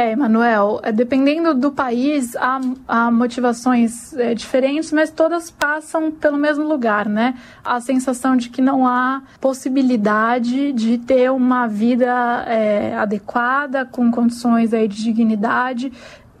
É, 0.00 0.12
Emanuel, 0.12 0.80
é, 0.82 0.90
dependendo 0.90 1.54
do 1.54 1.70
país, 1.70 2.34
há, 2.36 2.58
há 2.88 3.10
motivações 3.10 4.14
é, 4.14 4.32
diferentes, 4.34 4.90
mas 4.90 5.10
todas 5.10 5.50
passam 5.50 6.10
pelo 6.10 6.38
mesmo 6.38 6.66
lugar, 6.66 7.06
né? 7.06 7.34
A 7.62 7.82
sensação 7.82 8.34
de 8.34 8.48
que 8.48 8.62
não 8.62 8.86
há 8.86 9.22
possibilidade 9.38 10.72
de 10.72 10.96
ter 10.96 11.30
uma 11.30 11.66
vida 11.66 12.06
é, 12.48 12.94
adequada, 12.94 13.84
com 13.84 14.10
condições 14.10 14.72
aí 14.72 14.88
de 14.88 15.04
dignidade 15.04 15.92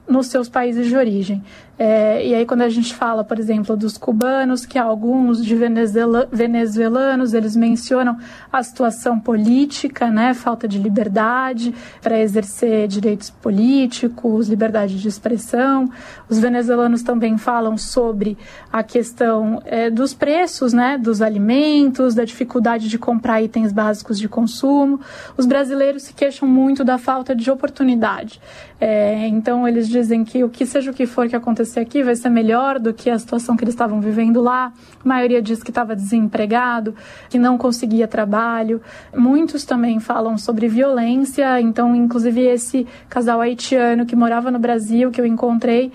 nos 0.08 0.28
seus 0.28 0.48
países 0.48 0.86
de 0.86 0.96
origem. 0.96 1.44
É, 1.82 2.26
e 2.26 2.34
aí, 2.34 2.44
quando 2.44 2.60
a 2.60 2.68
gente 2.68 2.94
fala, 2.94 3.24
por 3.24 3.38
exemplo, 3.38 3.74
dos 3.74 3.96
cubanos, 3.96 4.66
que 4.66 4.78
alguns 4.78 5.42
de 5.42 5.56
venezuela, 5.56 6.28
venezuelanos, 6.30 7.32
eles 7.32 7.56
mencionam 7.56 8.18
a 8.52 8.62
situação 8.62 9.18
política, 9.18 10.10
né, 10.10 10.34
falta 10.34 10.68
de 10.68 10.78
liberdade 10.78 11.74
para 12.02 12.20
exercer 12.20 12.86
direitos 12.86 13.30
políticos, 13.30 14.46
liberdade 14.46 15.00
de 15.00 15.08
expressão. 15.08 15.90
Os 16.28 16.38
venezuelanos 16.38 17.02
também 17.02 17.38
falam 17.38 17.78
sobre 17.78 18.36
a 18.70 18.82
questão 18.82 19.62
é, 19.64 19.88
dos 19.88 20.12
preços, 20.12 20.74
né, 20.74 20.98
dos 20.98 21.22
alimentos, 21.22 22.14
da 22.14 22.26
dificuldade 22.26 22.90
de 22.90 22.98
comprar 22.98 23.40
itens 23.40 23.72
básicos 23.72 24.18
de 24.18 24.28
consumo. 24.28 25.00
Os 25.34 25.46
brasileiros 25.46 26.02
se 26.02 26.12
queixam 26.12 26.46
muito 26.46 26.84
da 26.84 26.98
falta 26.98 27.34
de 27.34 27.50
oportunidade. 27.50 28.38
É, 28.78 29.26
então, 29.28 29.66
eles 29.66 29.88
dizem 29.88 30.24
que 30.24 30.44
o 30.44 30.50
que 30.50 30.66
seja 30.66 30.90
o 30.90 30.94
que 30.94 31.06
for 31.06 31.26
que 31.26 31.36
aconteça 31.36 31.69
acontecer 31.70 31.80
aqui 31.80 32.02
vai 32.02 32.16
ser 32.16 32.28
melhor 32.28 32.78
do 32.78 32.92
que 32.92 33.08
a 33.08 33.18
situação 33.18 33.56
que 33.56 33.62
eles 33.62 33.74
estavam 33.74 34.00
vivendo 34.00 34.40
lá. 34.40 34.72
A 35.04 35.08
maioria 35.08 35.40
diz 35.40 35.62
que 35.62 35.70
estava 35.70 35.94
desempregado, 35.94 36.94
que 37.28 37.38
não 37.38 37.56
conseguia 37.56 38.08
trabalho. 38.08 38.80
Muitos 39.16 39.64
também 39.64 40.00
falam 40.00 40.36
sobre 40.36 40.66
violência. 40.68 41.60
Então, 41.60 41.94
inclusive, 41.94 42.40
esse 42.42 42.86
casal 43.08 43.40
haitiano 43.40 44.04
que 44.04 44.16
morava 44.16 44.50
no 44.50 44.58
Brasil, 44.58 45.10
que 45.10 45.20
eu 45.20 45.26
encontrei, 45.26 45.92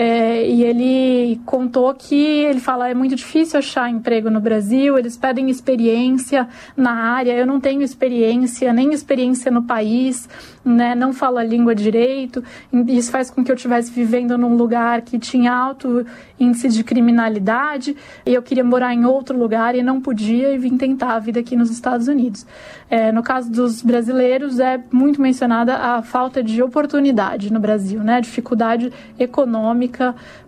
é, 0.00 0.48
e 0.48 0.62
ele 0.62 1.40
contou 1.44 1.92
que 1.92 2.14
ele 2.14 2.60
fala 2.60 2.88
é 2.88 2.94
muito 2.94 3.16
difícil 3.16 3.58
achar 3.58 3.90
emprego 3.90 4.30
no 4.30 4.40
Brasil, 4.40 4.96
eles 4.96 5.16
pedem 5.16 5.50
experiência 5.50 6.46
na 6.76 6.92
área. 6.92 7.32
Eu 7.32 7.44
não 7.44 7.58
tenho 7.58 7.82
experiência, 7.82 8.72
nem 8.72 8.92
experiência 8.92 9.50
no 9.50 9.64
país, 9.64 10.28
né? 10.64 10.94
Não 10.94 11.12
falo 11.12 11.38
a 11.38 11.42
língua 11.42 11.74
direito. 11.74 12.44
Isso 12.86 13.10
faz 13.10 13.28
com 13.28 13.42
que 13.42 13.50
eu 13.50 13.56
estivesse 13.56 13.90
vivendo 13.90 14.38
num 14.38 14.54
lugar 14.54 15.02
que 15.02 15.18
tinha 15.18 15.52
alto 15.52 16.06
índice 16.38 16.68
de 16.68 16.84
criminalidade 16.84 17.96
e 18.24 18.32
eu 18.32 18.42
queria 18.42 18.62
morar 18.62 18.94
em 18.94 19.04
outro 19.04 19.36
lugar 19.36 19.74
e 19.74 19.82
não 19.82 20.00
podia 20.00 20.52
e 20.52 20.58
vim 20.58 20.76
tentar 20.76 21.14
a 21.14 21.18
vida 21.18 21.40
aqui 21.40 21.56
nos 21.56 21.70
Estados 21.70 22.06
Unidos. 22.06 22.46
É, 22.88 23.10
no 23.10 23.22
caso 23.22 23.50
dos 23.50 23.82
brasileiros, 23.82 24.60
é 24.60 24.80
muito 24.92 25.20
mencionada 25.20 25.76
a 25.76 26.02
falta 26.02 26.42
de 26.42 26.62
oportunidade 26.62 27.52
no 27.52 27.58
Brasil, 27.58 28.04
né? 28.04 28.20
Dificuldade 28.20 28.92
econômica, 29.18 29.87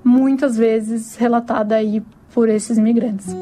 muitas 0.04 0.56
vezes 0.56 1.16
relatada 1.16 1.74
aí 1.74 2.02
por 2.32 2.48
esses 2.48 2.78
imigrantes. 2.78 3.34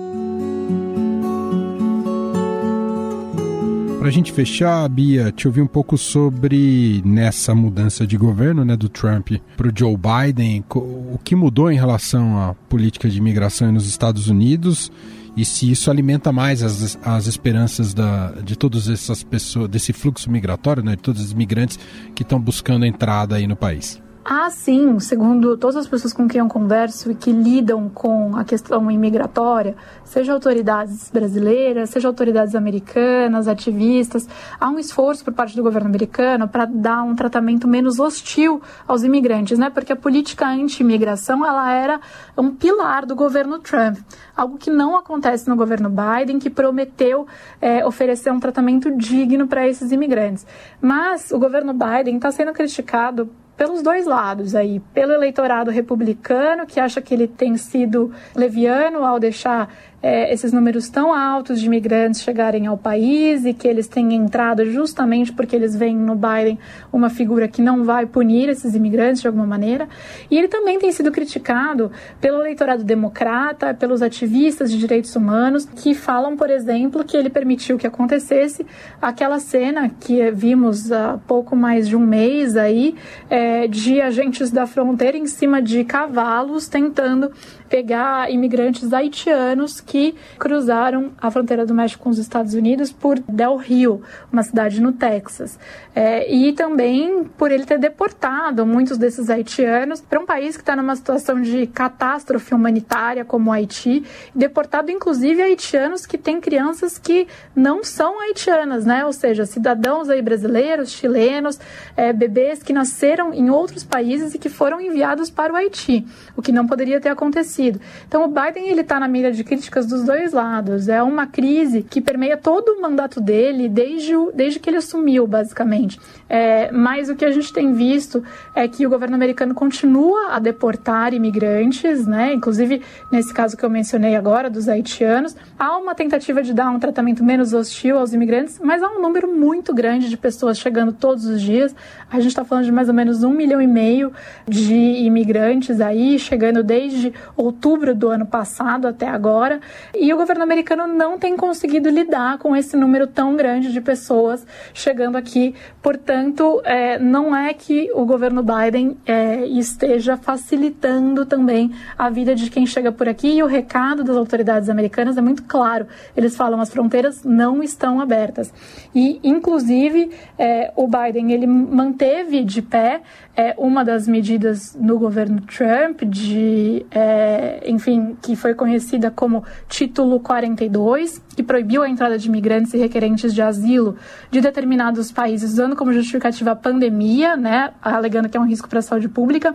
Para 3.98 4.08
a 4.08 4.12
gente 4.12 4.32
fechar, 4.32 4.88
Bia, 4.88 5.32
te 5.32 5.48
ouvir 5.48 5.60
um 5.60 5.66
pouco 5.66 5.98
sobre 5.98 7.02
nessa 7.04 7.52
mudança 7.54 8.06
de 8.06 8.16
governo 8.16 8.64
né, 8.64 8.76
do 8.76 8.88
Trump 8.88 9.32
para 9.56 9.68
o 9.68 9.72
Joe 9.76 9.96
Biden, 9.96 10.64
o 10.72 11.18
que 11.22 11.34
mudou 11.34 11.70
em 11.70 11.76
relação 11.76 12.38
à 12.38 12.54
política 12.54 13.08
de 13.08 13.18
imigração 13.18 13.72
nos 13.72 13.86
Estados 13.88 14.28
Unidos 14.28 14.90
e 15.36 15.44
se 15.44 15.70
isso 15.70 15.90
alimenta 15.90 16.32
mais 16.32 16.62
as, 16.62 16.98
as 17.02 17.26
esperanças 17.26 17.92
da, 17.92 18.30
de 18.42 18.56
todas 18.56 18.88
essas 18.88 19.22
pessoas, 19.22 19.68
desse 19.68 19.92
fluxo 19.92 20.30
migratório, 20.30 20.82
né, 20.82 20.96
de 20.96 21.02
todos 21.02 21.20
os 21.20 21.32
imigrantes 21.32 21.78
que 22.14 22.22
estão 22.22 22.40
buscando 22.40 22.86
entrada 22.86 23.36
aí 23.36 23.46
no 23.46 23.56
país. 23.56 24.00
Ah, 24.30 24.50
sim, 24.50 25.00
segundo 25.00 25.56
todas 25.56 25.76
as 25.76 25.88
pessoas 25.88 26.12
com 26.12 26.28
quem 26.28 26.40
eu 26.40 26.48
converso 26.48 27.10
e 27.10 27.14
que 27.14 27.32
lidam 27.32 27.88
com 27.88 28.36
a 28.36 28.44
questão 28.44 28.90
imigratória, 28.90 29.74
seja 30.04 30.34
autoridades 30.34 31.10
brasileiras, 31.10 31.88
seja 31.88 32.08
autoridades 32.08 32.54
americanas, 32.54 33.48
ativistas, 33.48 34.28
há 34.60 34.68
um 34.68 34.78
esforço 34.78 35.24
por 35.24 35.32
parte 35.32 35.56
do 35.56 35.62
governo 35.62 35.88
americano 35.88 36.46
para 36.46 36.66
dar 36.66 37.04
um 37.04 37.16
tratamento 37.16 37.66
menos 37.66 37.98
hostil 37.98 38.60
aos 38.86 39.02
imigrantes, 39.02 39.58
né? 39.58 39.70
Porque 39.70 39.94
a 39.94 39.96
política 39.96 40.46
anti-imigração, 40.46 41.42
ela 41.42 41.72
era 41.72 41.98
um 42.36 42.54
pilar 42.54 43.06
do 43.06 43.16
governo 43.16 43.58
Trump, 43.60 43.96
algo 44.36 44.58
que 44.58 44.68
não 44.68 44.94
acontece 44.94 45.48
no 45.48 45.56
governo 45.56 45.88
Biden, 45.88 46.38
que 46.38 46.50
prometeu 46.50 47.26
é, 47.62 47.82
oferecer 47.82 48.30
um 48.30 48.38
tratamento 48.38 48.94
digno 48.94 49.46
para 49.46 49.66
esses 49.66 49.90
imigrantes. 49.90 50.46
Mas 50.82 51.30
o 51.30 51.38
governo 51.38 51.72
Biden 51.72 52.16
está 52.16 52.30
sendo 52.30 52.52
criticado 52.52 53.30
pelos 53.58 53.82
dois 53.82 54.06
lados 54.06 54.54
aí, 54.54 54.80
pelo 54.94 55.12
eleitorado 55.12 55.68
republicano 55.68 56.64
que 56.64 56.78
acha 56.78 57.02
que 57.02 57.12
ele 57.12 57.26
tem 57.26 57.56
sido 57.56 58.12
leviano 58.34 59.04
ao 59.04 59.18
deixar 59.18 59.68
é, 60.02 60.32
esses 60.32 60.52
números 60.52 60.88
tão 60.88 61.12
altos 61.12 61.60
de 61.60 61.66
imigrantes 61.66 62.22
chegarem 62.22 62.66
ao 62.66 62.78
país 62.78 63.44
e 63.44 63.52
que 63.52 63.66
eles 63.66 63.88
têm 63.88 64.14
entrado 64.14 64.64
justamente 64.70 65.32
porque 65.32 65.56
eles 65.56 65.74
veem 65.74 65.96
no 65.96 66.14
Biden 66.14 66.58
uma 66.92 67.10
figura 67.10 67.48
que 67.48 67.60
não 67.60 67.84
vai 67.84 68.06
punir 68.06 68.48
esses 68.48 68.74
imigrantes 68.74 69.20
de 69.20 69.26
alguma 69.26 69.46
maneira. 69.46 69.88
E 70.30 70.38
ele 70.38 70.48
também 70.48 70.78
tem 70.78 70.92
sido 70.92 71.10
criticado 71.10 71.90
pelo 72.20 72.38
eleitorado 72.40 72.84
democrata, 72.84 73.74
pelos 73.74 74.00
ativistas 74.00 74.70
de 74.70 74.78
direitos 74.78 75.14
humanos, 75.16 75.66
que 75.66 75.94
falam, 75.94 76.36
por 76.36 76.48
exemplo, 76.48 77.04
que 77.04 77.16
ele 77.16 77.28
permitiu 77.28 77.76
que 77.76 77.86
acontecesse 77.86 78.64
aquela 79.02 79.40
cena 79.40 79.88
que 79.88 80.30
vimos 80.30 80.92
há 80.92 81.18
pouco 81.26 81.56
mais 81.56 81.88
de 81.88 81.96
um 81.96 82.06
mês 82.06 82.56
aí, 82.56 82.94
é, 83.28 83.66
de 83.66 84.00
agentes 84.00 84.50
da 84.50 84.66
fronteira 84.66 85.16
em 85.16 85.26
cima 85.26 85.60
de 85.60 85.82
cavalos 85.84 86.68
tentando 86.68 87.32
pegar 87.68 88.30
imigrantes 88.30 88.92
haitianos 88.92 89.80
que 89.80 90.14
cruzaram 90.38 91.12
a 91.20 91.30
fronteira 91.30 91.66
do 91.66 91.74
México 91.74 92.04
com 92.04 92.10
os 92.10 92.18
Estados 92.18 92.54
Unidos 92.54 92.90
por 92.90 93.18
Del 93.20 93.56
Rio, 93.56 94.02
uma 94.32 94.42
cidade 94.42 94.80
no 94.80 94.92
Texas. 94.92 95.58
É, 95.94 96.32
e 96.32 96.52
também 96.52 97.24
por 97.36 97.50
ele 97.50 97.64
ter 97.64 97.78
deportado 97.78 98.64
muitos 98.64 98.96
desses 98.96 99.28
haitianos 99.28 100.00
para 100.00 100.20
um 100.20 100.26
país 100.26 100.56
que 100.56 100.62
está 100.62 100.74
numa 100.76 100.96
situação 100.96 101.40
de 101.40 101.66
catástrofe 101.66 102.54
humanitária 102.54 103.24
como 103.24 103.50
o 103.50 103.52
Haiti, 103.52 104.04
deportado 104.34 104.90
inclusive 104.90 105.42
haitianos 105.42 106.06
que 106.06 106.16
têm 106.16 106.40
crianças 106.40 106.98
que 106.98 107.26
não 107.54 107.82
são 107.82 108.20
haitianas, 108.20 108.86
né? 108.86 109.04
Ou 109.04 109.12
seja, 109.12 109.44
cidadãos 109.44 110.08
aí 110.08 110.22
brasileiros, 110.22 110.90
chilenos, 110.90 111.58
é, 111.96 112.12
bebês 112.12 112.62
que 112.62 112.72
nasceram 112.72 113.34
em 113.34 113.50
outros 113.50 113.84
países 113.84 114.34
e 114.34 114.38
que 114.38 114.48
foram 114.48 114.80
enviados 114.80 115.30
para 115.30 115.52
o 115.52 115.56
Haiti, 115.56 116.06
o 116.36 116.42
que 116.42 116.52
não 116.52 116.66
poderia 116.66 117.00
ter 117.00 117.08
acontecido 117.08 117.57
acontecido. 117.58 117.80
Então 118.06 118.24
o 118.24 118.28
Biden 118.28 118.68
ele 118.68 118.82
está 118.82 119.00
na 119.00 119.08
mira 119.08 119.32
de 119.32 119.42
críticas 119.42 119.86
dos 119.86 120.04
dois 120.04 120.32
lados. 120.32 120.88
É 120.88 121.02
uma 121.02 121.26
crise 121.26 121.82
que 121.82 122.00
permeia 122.00 122.36
todo 122.36 122.70
o 122.70 122.80
mandato 122.80 123.20
dele 123.20 123.68
desde, 123.68 124.14
o, 124.14 124.30
desde 124.32 124.60
que 124.60 124.70
ele 124.70 124.76
assumiu, 124.76 125.26
basicamente. 125.26 125.98
É, 126.28 126.70
mas 126.70 127.08
o 127.08 127.16
que 127.16 127.24
a 127.24 127.32
gente 127.32 127.52
tem 127.52 127.72
visto 127.72 128.22
é 128.54 128.68
que 128.68 128.86
o 128.86 128.90
governo 128.90 129.16
americano 129.16 129.54
continua 129.54 130.32
a 130.32 130.38
deportar 130.38 131.12
imigrantes, 131.12 132.06
né? 132.06 132.32
Inclusive 132.32 132.82
nesse 133.10 133.32
caso 133.34 133.56
que 133.56 133.64
eu 133.64 133.70
mencionei 133.70 134.14
agora 134.14 134.48
dos 134.48 134.68
haitianos, 134.68 135.34
há 135.58 135.76
uma 135.76 135.94
tentativa 135.94 136.42
de 136.42 136.52
dar 136.52 136.70
um 136.70 136.78
tratamento 136.78 137.24
menos 137.24 137.52
hostil 137.52 137.98
aos 137.98 138.12
imigrantes, 138.12 138.60
mas 138.62 138.82
há 138.82 138.88
um 138.88 139.00
número 139.00 139.28
muito 139.28 139.74
grande 139.74 140.08
de 140.08 140.16
pessoas 140.16 140.58
chegando 140.58 140.92
todos 140.92 141.24
os 141.24 141.40
dias. 141.40 141.74
A 142.10 142.16
gente 142.16 142.28
está 142.28 142.44
falando 142.44 142.64
de 142.64 142.72
mais 142.72 142.88
ou 142.88 142.94
menos 142.94 143.22
um 143.22 143.32
milhão 143.32 143.60
e 143.60 143.66
meio 143.66 144.12
de 144.46 144.74
imigrantes 144.74 145.80
aí 145.80 146.18
chegando 146.18 146.62
desde 146.62 147.12
o 147.36 147.47
outubro 147.48 147.94
do 147.94 148.08
ano 148.08 148.26
passado 148.26 148.86
até 148.86 149.08
agora, 149.08 149.60
e 149.94 150.12
o 150.12 150.16
governo 150.16 150.42
americano 150.42 150.86
não 150.86 151.18
tem 151.18 151.36
conseguido 151.36 151.88
lidar 151.88 152.38
com 152.38 152.54
esse 152.54 152.76
número 152.76 153.06
tão 153.06 153.36
grande 153.36 153.72
de 153.72 153.80
pessoas 153.80 154.46
chegando 154.72 155.16
aqui. 155.16 155.54
Portanto, 155.82 156.60
é, 156.64 156.98
não 156.98 157.34
é 157.34 157.52
que 157.52 157.90
o 157.94 158.04
governo 158.04 158.42
Biden 158.42 158.96
é, 159.06 159.46
esteja 159.46 160.16
facilitando 160.16 161.26
também 161.26 161.72
a 161.96 162.08
vida 162.10 162.34
de 162.34 162.50
quem 162.50 162.66
chega 162.66 162.92
por 162.92 163.08
aqui, 163.08 163.36
e 163.36 163.42
o 163.42 163.46
recado 163.46 164.04
das 164.04 164.16
autoridades 164.16 164.68
americanas 164.68 165.16
é 165.16 165.20
muito 165.20 165.42
claro. 165.44 165.86
Eles 166.16 166.36
falam 166.36 166.60
as 166.60 166.70
fronteiras 166.70 167.24
não 167.24 167.62
estão 167.62 168.00
abertas. 168.00 168.52
E, 168.94 169.20
inclusive, 169.22 170.10
é, 170.38 170.72
o 170.76 170.86
Biden 170.86 171.32
ele 171.32 171.46
manteve 171.46 172.44
de 172.44 172.62
pé 172.62 173.00
é, 173.38 173.54
uma 173.56 173.84
das 173.84 174.08
medidas 174.08 174.76
no 174.80 174.98
governo 174.98 175.40
Trump 175.42 176.02
de 176.02 176.84
é, 176.90 177.62
enfim, 177.70 178.16
que 178.20 178.34
foi 178.34 178.52
conhecida 178.52 179.12
como 179.12 179.44
Título 179.68 180.18
42, 180.18 181.22
que 181.36 181.42
proibiu 181.44 181.84
a 181.84 181.88
entrada 181.88 182.18
de 182.18 182.26
imigrantes 182.26 182.74
e 182.74 182.78
requerentes 182.78 183.32
de 183.32 183.40
asilo 183.40 183.94
de 184.28 184.40
determinados 184.40 185.12
países, 185.12 185.52
usando 185.52 185.76
como 185.76 185.92
justificativa 185.92 186.50
a 186.50 186.56
pandemia, 186.56 187.36
né, 187.36 187.70
alegando 187.80 188.28
que 188.28 188.36
é 188.36 188.40
um 188.40 188.46
risco 188.46 188.68
para 188.68 188.80
a 188.80 188.82
saúde 188.82 189.08
pública 189.08 189.54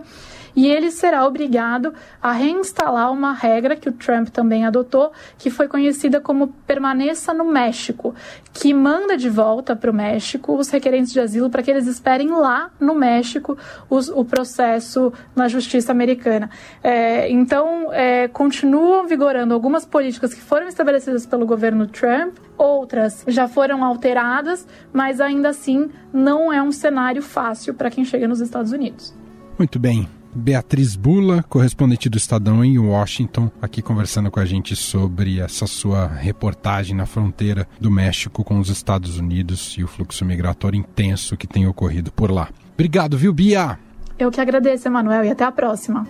e 0.56 0.66
ele 0.66 0.90
será 0.90 1.26
obrigado 1.26 1.92
a 2.22 2.32
reinstalar 2.32 3.12
uma 3.12 3.32
regra 3.32 3.76
que 3.76 3.88
o 3.88 3.92
Trump 3.92 4.28
também 4.28 4.64
adotou, 4.64 5.12
que 5.38 5.50
foi 5.50 5.68
conhecida 5.68 6.20
como 6.20 6.48
permaneça 6.66 7.34
no 7.34 7.44
México, 7.44 8.14
que 8.52 8.72
manda 8.72 9.16
de 9.16 9.28
volta 9.28 9.74
para 9.74 9.90
o 9.90 9.94
México 9.94 10.56
os 10.56 10.68
requerentes 10.70 11.12
de 11.12 11.20
asilo 11.20 11.50
para 11.50 11.62
que 11.62 11.70
eles 11.70 11.86
esperem 11.86 12.30
lá 12.30 12.70
no 12.78 12.94
México 12.94 13.58
os, 13.90 14.08
o 14.08 14.24
processo 14.24 15.12
na 15.34 15.48
justiça 15.48 15.92
americana. 15.92 16.48
É, 16.82 17.28
então, 17.30 17.92
é, 17.92 18.28
continuam 18.28 19.06
vigorando 19.06 19.54
algumas 19.54 19.84
políticas 19.84 20.32
que 20.32 20.40
foram 20.40 20.68
estabelecidas 20.68 21.26
pelo 21.26 21.46
governo 21.46 21.86
Trump, 21.86 22.36
outras 22.56 23.24
já 23.26 23.48
foram 23.48 23.84
alteradas, 23.84 24.66
mas 24.92 25.20
ainda 25.20 25.48
assim 25.48 25.90
não 26.12 26.52
é 26.52 26.62
um 26.62 26.70
cenário 26.70 27.22
fácil 27.22 27.74
para 27.74 27.90
quem 27.90 28.04
chega 28.04 28.28
nos 28.28 28.40
Estados 28.40 28.72
Unidos. 28.72 29.14
Muito 29.58 29.78
bem. 29.78 30.08
Beatriz 30.34 30.96
Bula, 30.96 31.44
correspondente 31.48 32.08
do 32.08 32.16
Estadão 32.16 32.64
em 32.64 32.78
Washington, 32.78 33.50
aqui 33.62 33.80
conversando 33.80 34.30
com 34.30 34.40
a 34.40 34.44
gente 34.44 34.74
sobre 34.74 35.38
essa 35.40 35.66
sua 35.66 36.06
reportagem 36.06 36.96
na 36.96 37.06
fronteira 37.06 37.68
do 37.80 37.90
México 37.90 38.42
com 38.42 38.58
os 38.58 38.68
Estados 38.68 39.18
Unidos 39.18 39.76
e 39.78 39.84
o 39.84 39.88
fluxo 39.88 40.24
migratório 40.24 40.78
intenso 40.78 41.36
que 41.36 41.46
tem 41.46 41.66
ocorrido 41.66 42.10
por 42.10 42.30
lá. 42.30 42.48
Obrigado, 42.74 43.16
viu, 43.16 43.32
Bia? 43.32 43.78
Eu 44.18 44.30
que 44.30 44.40
agradeço, 44.40 44.88
Emanuel, 44.88 45.24
e 45.24 45.30
até 45.30 45.44
a 45.44 45.52
próxima. 45.52 46.06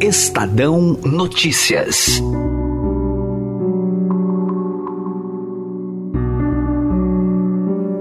Estadão 0.00 0.98
Notícias. 1.04 2.22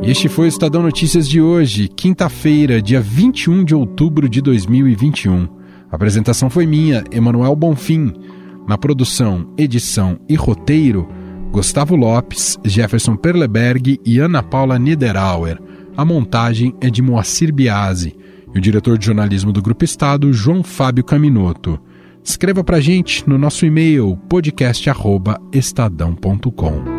Este 0.07 0.27
foi 0.29 0.45
o 0.45 0.47
Estadão 0.47 0.81
Notícias 0.81 1.27
de 1.27 1.41
hoje, 1.41 1.89
quinta-feira, 1.89 2.81
dia 2.81 3.01
21 3.01 3.65
de 3.65 3.75
outubro 3.75 4.29
de 4.29 4.41
2021. 4.41 5.49
A 5.91 5.95
apresentação 5.97 6.49
foi 6.49 6.65
minha, 6.65 7.03
Emanuel 7.11 7.53
Bonfim. 7.57 8.13
Na 8.65 8.77
produção, 8.77 9.53
edição 9.57 10.17
e 10.29 10.35
roteiro, 10.35 11.09
Gustavo 11.51 11.97
Lopes, 11.97 12.57
Jefferson 12.63 13.17
Perleberg 13.17 13.99
e 14.05 14.17
Ana 14.17 14.41
Paula 14.41 14.79
Niederauer. 14.79 15.59
A 15.97 16.05
montagem 16.05 16.73
é 16.79 16.89
de 16.89 17.01
Moacir 17.01 17.53
Biasi 17.53 18.15
e 18.55 18.57
o 18.57 18.61
diretor 18.61 18.97
de 18.97 19.07
jornalismo 19.07 19.51
do 19.51 19.61
Grupo 19.61 19.83
Estado, 19.83 20.31
João 20.31 20.63
Fábio 20.63 21.03
Caminoto. 21.03 21.77
Escreva 22.23 22.63
pra 22.63 22.79
gente 22.79 23.27
no 23.27 23.37
nosso 23.37 23.65
e-mail 23.65 24.15
podcast@estadão.com. 24.29 26.95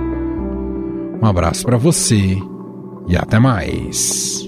Um 1.23 1.27
abraço 1.27 1.65
para 1.65 1.79
você 1.79 2.37
e 3.09 3.17
até 3.17 3.39
mais. 3.39 4.48